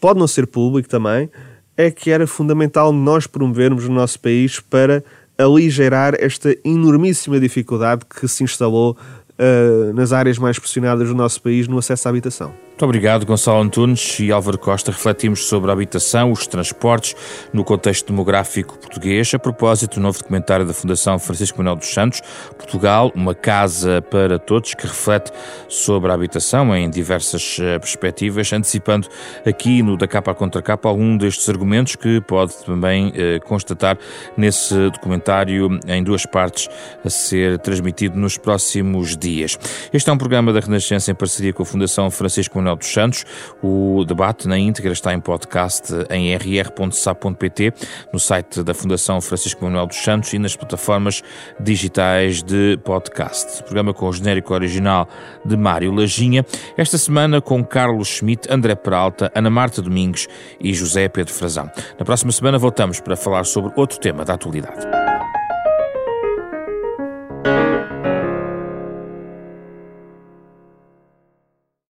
[0.00, 1.30] pode não ser público também,
[1.76, 5.02] é que era fundamental nós promovermos no nosso país para
[5.38, 8.96] aligerar esta enormíssima dificuldade que se instalou
[9.38, 12.69] uh, nas áreas mais pressionadas do nosso país no acesso à habitação.
[12.80, 14.90] Muito obrigado, Gonçalo Antunes e Álvaro Costa.
[14.90, 17.14] Refletimos sobre a habitação, os transportes
[17.52, 22.22] no contexto demográfico português, a propósito do novo documentário da Fundação Francisco Manuel dos Santos,
[22.56, 25.30] Portugal, uma casa para todos, que reflete
[25.68, 29.08] sobre a habitação em diversas eh, perspectivas, antecipando
[29.44, 33.98] aqui no Da Capa à Contra Capa algum destes argumentos que pode também eh, constatar
[34.38, 36.66] nesse documentário em duas partes
[37.04, 39.58] a ser transmitido nos próximos dias.
[39.92, 43.24] Este é um programa da Renascença em parceria com a Fundação Francisco Manuel dos Santos.
[43.62, 47.72] O debate na íntegra está em podcast em rr.sa.pt,
[48.12, 51.22] no site da Fundação Francisco Manuel dos Santos e nas plataformas
[51.58, 53.62] digitais de podcast.
[53.64, 55.08] programa com o genérico original
[55.44, 56.44] de Mário Lajinha.
[56.76, 60.26] Esta semana com Carlos Schmidt, André Peralta, Ana Marta Domingos
[60.60, 61.70] e José Pedro Frazão.
[61.98, 65.09] Na próxima semana voltamos para falar sobre outro tema da atualidade.